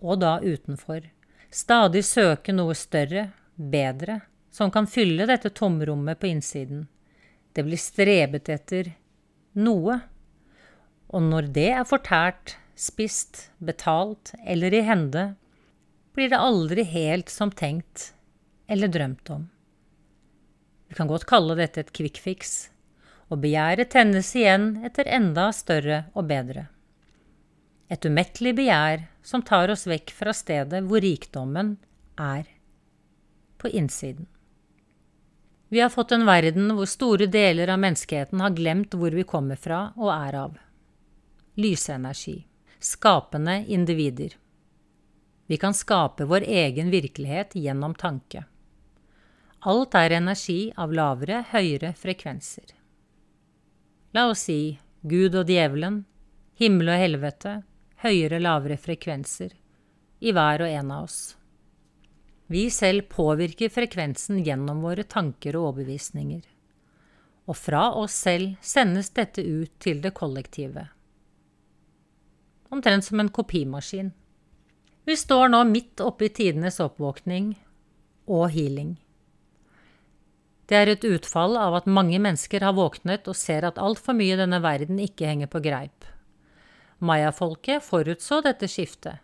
og 0.00 0.20
da 0.22 0.36
utenfor. 0.44 1.02
Stadig 1.50 2.04
søke 2.06 2.54
noe 2.54 2.76
større, 2.78 3.30
bedre, 3.56 4.20
som 4.54 4.70
kan 4.70 4.86
fylle 4.86 5.26
dette 5.26 5.50
tomrommet 5.56 6.20
på 6.20 6.30
innsiden. 6.30 6.86
Det 7.52 7.64
blir 7.66 7.80
strebet 7.80 8.48
etter 8.52 8.92
noe. 9.58 9.98
Og 11.10 11.26
når 11.26 11.50
det 11.56 11.68
er 11.74 11.88
fortært, 11.88 12.54
spist, 12.78 13.48
betalt 13.58 14.32
eller 14.46 14.74
i 14.74 14.84
hende, 14.86 15.32
blir 16.14 16.30
det 16.32 16.38
aldri 16.38 16.84
helt 16.84 17.28
som 17.28 17.50
tenkt 17.50 18.12
eller 18.70 18.88
drømt 18.88 19.30
om. 19.30 19.48
Vi 20.88 20.94
kan 20.98 21.10
godt 21.10 21.26
kalle 21.30 21.54
dette 21.58 21.84
et 21.84 21.92
quick 21.94 22.18
fix, 22.18 22.70
og 23.30 23.42
begjæret 23.44 23.92
tennes 23.94 24.32
igjen 24.34 24.80
etter 24.86 25.06
enda 25.06 25.50
større 25.54 26.04
og 26.18 26.26
bedre. 26.30 26.66
Et 27.90 28.06
umettelig 28.06 28.56
begjær 28.58 29.06
som 29.26 29.42
tar 29.46 29.70
oss 29.70 29.86
vekk 29.90 30.12
fra 30.14 30.34
stedet 30.34 30.82
hvor 30.86 31.02
rikdommen 31.02 31.76
er, 32.18 32.46
på 33.58 33.68
innsiden. 33.68 34.26
Vi 35.70 35.80
har 35.80 35.90
fått 35.94 36.12
en 36.12 36.26
verden 36.26 36.72
hvor 36.74 36.88
store 36.90 37.28
deler 37.30 37.70
av 37.70 37.78
menneskeheten 37.82 38.42
har 38.42 38.54
glemt 38.56 38.94
hvor 38.98 39.14
vi 39.14 39.22
kommer 39.22 39.58
fra 39.58 39.92
og 39.94 40.10
er 40.10 40.38
av. 40.40 40.56
Lysenergi. 41.54 42.40
Skapende 42.80 43.60
individer. 43.68 44.34
Vi 45.50 45.56
kan 45.56 45.74
skape 45.74 46.24
vår 46.30 46.44
egen 46.46 46.90
virkelighet 46.90 47.56
gjennom 47.58 47.94
tanke. 47.98 48.44
Alt 49.66 49.96
er 49.98 50.14
energi 50.14 50.70
av 50.78 50.92
lavere, 50.94 51.40
høyere 51.50 51.90
frekvenser. 51.98 52.68
La 54.14 54.28
oss 54.30 54.44
si 54.46 54.78
Gud 55.02 55.34
og 55.34 55.50
djevelen, 55.50 56.04
himmel 56.54 56.92
og 56.94 57.02
helvete, 57.02 57.56
høyere, 58.04 58.38
lavere 58.38 58.76
frekvenser, 58.78 59.56
i 60.22 60.30
hver 60.30 60.62
og 60.62 60.70
en 60.70 60.94
av 60.94 61.08
oss. 61.08 61.18
Vi 62.46 62.68
selv 62.70 63.10
påvirker 63.10 63.74
frekvensen 63.74 64.44
gjennom 64.46 64.86
våre 64.86 65.02
tanker 65.02 65.58
og 65.58 65.72
overbevisninger. 65.72 66.46
Og 67.50 67.58
fra 67.58 67.88
oss 67.98 68.22
selv 68.22 68.54
sendes 68.62 69.10
dette 69.18 69.42
ut 69.42 69.74
til 69.82 69.98
det 70.06 70.14
kollektive. 70.14 70.86
Omtrent 72.70 73.10
som 73.10 73.18
en 73.18 73.34
kopimaskin. 73.34 74.14
Vi 75.10 75.16
står 75.16 75.48
nå 75.50 75.64
midt 75.66 75.98
oppe 76.06 76.28
i 76.28 76.30
tidenes 76.30 76.76
oppvåkning 76.78 77.48
og 78.30 78.44
healing. 78.54 78.92
Det 80.70 80.76
er 80.78 80.90
et 80.92 81.06
utfall 81.08 81.56
av 81.58 81.74
at 81.80 81.88
mange 81.90 82.20
mennesker 82.22 82.62
har 82.62 82.76
våknet 82.76 83.26
og 83.26 83.34
ser 83.34 83.66
at 83.66 83.80
altfor 83.82 84.14
mye 84.14 84.36
i 84.36 84.38
denne 84.38 84.60
verden 84.62 85.00
ikke 85.02 85.26
henger 85.26 85.50
på 85.50 85.64
greip. 85.64 86.06
Mayafolket 87.02 87.82
forutså 87.82 88.38
dette 88.46 88.70
skiftet 88.70 89.18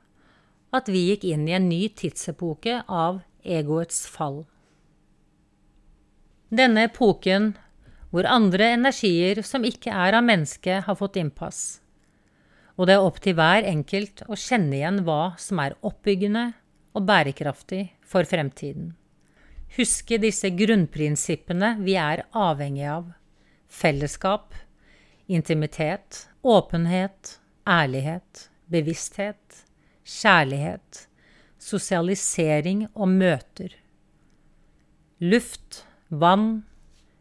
at 0.74 0.90
vi 0.90 1.04
gikk 1.12 1.28
inn 1.30 1.46
i 1.46 1.54
en 1.54 1.70
ny 1.70 1.84
tidsepoke 1.94 2.80
av 2.90 3.22
egoets 3.46 4.02
fall. 4.10 4.42
Denne 6.50 6.88
epoken 6.90 7.52
hvor 8.10 8.26
andre 8.26 8.72
energier 8.74 9.38
som 9.46 9.62
ikke 9.62 9.94
er 9.94 10.18
av 10.18 10.26
mennesket, 10.26 10.88
har 10.90 10.98
fått 10.98 11.22
innpass. 11.22 11.78
Og 12.76 12.88
det 12.88 12.96
er 12.96 13.04
opp 13.04 13.18
til 13.24 13.36
hver 13.38 13.64
enkelt 13.64 14.22
å 14.28 14.36
kjenne 14.36 14.76
igjen 14.76 15.02
hva 15.06 15.34
som 15.40 15.60
er 15.64 15.76
oppbyggende 15.80 16.50
og 16.96 17.06
bærekraftig 17.08 17.82
for 18.04 18.28
fremtiden. 18.28 18.92
Huske 19.76 20.20
disse 20.22 20.52
grunnprinsippene 20.56 21.74
vi 21.82 21.96
er 22.00 22.24
avhengig 22.36 22.86
av. 22.88 23.08
Fellesskap, 23.66 24.54
intimitet, 25.26 26.26
åpenhet, 26.46 27.38
ærlighet, 27.68 28.46
bevissthet, 28.70 29.64
kjærlighet, 30.06 31.02
sosialisering 31.58 32.86
og 32.94 33.10
møter. 33.10 33.74
Luft, 35.20 35.82
vann, 36.08 36.62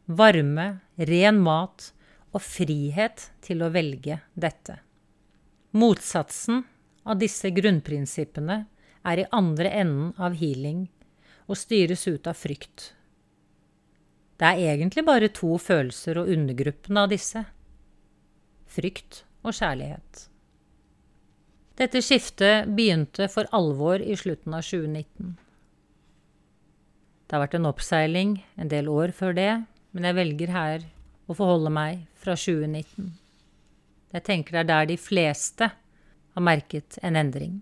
varme, 0.06 0.68
ren 1.00 1.40
mat 1.42 1.92
og 2.36 2.44
frihet 2.44 3.30
til 3.46 3.64
å 3.66 3.72
velge 3.74 4.20
dette. 4.36 4.85
Motsatsen 5.76 6.62
av 7.04 7.18
disse 7.20 7.50
grunnprinsippene 7.52 8.62
er 9.04 9.20
i 9.20 9.26
andre 9.36 9.74
enden 9.76 10.14
av 10.16 10.38
healing 10.40 10.86
og 11.50 11.60
styres 11.60 12.06
ut 12.08 12.30
av 12.32 12.38
frykt. 12.40 12.94
Det 14.40 14.48
er 14.48 14.62
egentlig 14.72 15.04
bare 15.08 15.28
to 15.36 15.58
følelser 15.60 16.22
og 16.22 16.32
undergruppene 16.32 17.04
av 17.04 17.12
disse 17.12 17.44
frykt 18.72 19.26
og 19.44 19.52
kjærlighet. 19.56 20.24
Dette 21.76 22.00
skiftet 22.00 22.72
begynte 22.72 23.28
for 23.32 23.52
alvor 23.56 24.00
i 24.00 24.16
slutten 24.16 24.56
av 24.56 24.64
2019. 24.64 25.36
Det 27.26 27.36
har 27.36 27.44
vært 27.44 27.60
en 27.60 27.68
oppseiling 27.68 28.38
en 28.56 28.72
del 28.72 28.88
år 28.88 29.12
før 29.18 29.36
det, 29.36 29.52
men 29.92 30.08
jeg 30.08 30.20
velger 30.24 30.56
her 30.56 30.90
å 31.28 31.36
forholde 31.36 31.76
meg 31.76 32.06
fra 32.16 32.40
2019. 32.40 33.12
Jeg 34.16 34.24
tenker 34.24 34.56
det 34.56 34.62
er 34.64 34.72
der 34.72 34.90
de 34.94 34.96
fleste 35.00 35.68
har 35.76 36.44
merket 36.44 36.96
en 37.04 37.18
endring. 37.20 37.60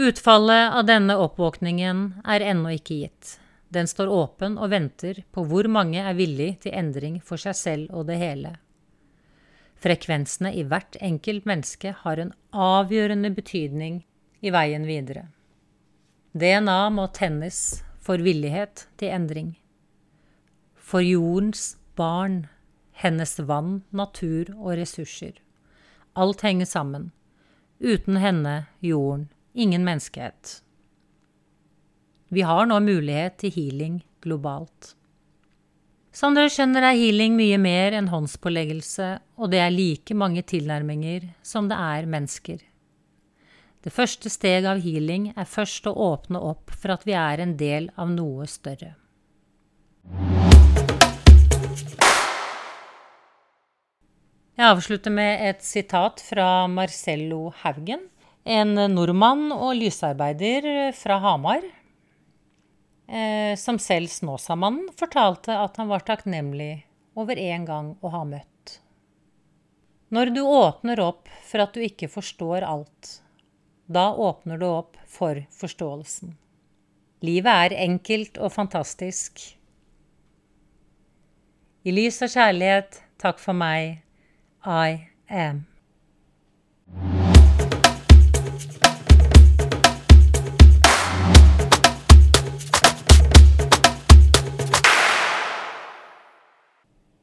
Utfallet 0.00 0.72
av 0.72 0.86
denne 0.88 1.18
oppvåkningen 1.20 2.04
er 2.24 2.44
ennå 2.54 2.72
ikke 2.78 3.02
gitt. 3.02 3.34
Den 3.72 3.88
står 3.88 4.08
åpen 4.08 4.56
og 4.56 4.70
venter 4.72 5.20
på 5.32 5.44
hvor 5.48 5.68
mange 5.68 6.00
er 6.00 6.16
villig 6.16 6.54
til 6.64 6.72
endring 6.76 7.18
for 7.20 7.40
seg 7.40 7.56
selv 7.56 7.92
og 7.92 8.08
det 8.08 8.16
hele. 8.20 8.54
Frekvensene 9.82 10.54
i 10.56 10.64
hvert 10.64 10.96
enkelt 11.04 11.44
menneske 11.48 11.92
har 12.00 12.20
en 12.22 12.32
avgjørende 12.52 13.32
betydning 13.36 14.00
i 14.40 14.52
veien 14.54 14.88
videre. 14.88 15.26
DNA 16.32 16.80
må 16.96 17.10
tennes 17.12 17.82
for 18.00 18.22
villighet 18.24 18.86
til 18.96 19.12
endring. 19.12 19.52
For 20.80 21.04
jordens 21.04 21.74
barn, 21.98 22.46
hennes 23.04 23.36
vann, 23.44 23.82
natur 23.92 24.48
og 24.56 24.78
ressurser. 24.80 25.41
Alt 26.12 26.40
henger 26.40 26.66
sammen. 26.66 27.10
Uten 27.78 28.16
henne, 28.16 28.66
jorden, 28.80 29.28
ingen 29.52 29.84
menneskehet. 29.84 30.62
Vi 32.28 32.42
har 32.42 32.66
nå 32.66 32.80
mulighet 32.80 33.38
til 33.40 33.52
healing 33.54 34.02
globalt. 34.24 34.94
Som 36.12 36.36
dere 36.36 36.52
skjønner 36.52 36.84
er 36.84 36.98
healing 37.00 37.32
mye 37.38 37.56
mer 37.56 37.96
enn 37.96 38.10
håndspåleggelse, 38.12 39.08
og 39.40 39.52
det 39.54 39.62
er 39.64 39.72
like 39.72 40.14
mange 40.14 40.44
tilnærminger 40.44 41.30
som 41.42 41.70
det 41.72 41.80
er 41.80 42.08
mennesker. 42.08 42.60
Det 43.82 43.90
første 43.90 44.30
steg 44.30 44.68
av 44.68 44.84
healing 44.84 45.30
er 45.32 45.48
først 45.48 45.88
å 45.88 45.96
åpne 46.12 46.38
opp 46.52 46.76
for 46.76 46.92
at 46.94 47.08
vi 47.08 47.16
er 47.16 47.40
en 47.40 47.56
del 47.56 47.88
av 47.96 48.12
noe 48.12 48.44
større. 48.46 48.92
Jeg 54.62 54.76
avslutter 54.76 55.10
med 55.10 55.40
et 55.42 55.62
sitat 55.66 56.20
fra 56.22 56.68
Marcello 56.70 57.48
Haugen, 57.64 58.04
en 58.46 58.76
nordmann 58.92 59.48
og 59.50 59.72
lysarbeider 59.74 60.92
fra 60.94 61.16
Hamar 61.24 61.64
eh, 63.10 63.58
som 63.58 63.80
selv 63.82 64.06
Snåsamannen 64.12 64.92
fortalte 64.94 65.56
at 65.58 65.80
han 65.82 65.90
var 65.90 66.04
takknemlig 66.06 66.84
over 67.18 67.40
en 67.42 67.64
gang 67.66 67.88
å 67.98 68.12
ha 68.12 68.20
møtt. 68.28 68.76
Når 70.14 70.30
du 70.36 70.40
åpner 70.44 71.02
opp 71.08 71.26
for 71.48 71.64
at 71.66 71.74
du 71.74 71.82
ikke 71.82 72.06
forstår 72.12 72.62
alt, 72.62 73.18
Da 73.90 74.14
åpner 74.14 74.62
du 74.62 74.68
opp 74.68 74.94
for 75.10 75.42
forståelsen. 75.58 76.36
Livet 77.26 77.66
er 77.66 77.82
enkelt 77.88 78.38
og 78.38 78.54
fantastisk. 78.54 79.42
I 81.82 81.98
lys 81.98 82.22
og 82.22 82.30
kjærlighet, 82.30 83.02
takk 83.18 83.42
for 83.42 83.58
meg. 83.58 84.04
I 84.64 85.08
am. 85.28 85.66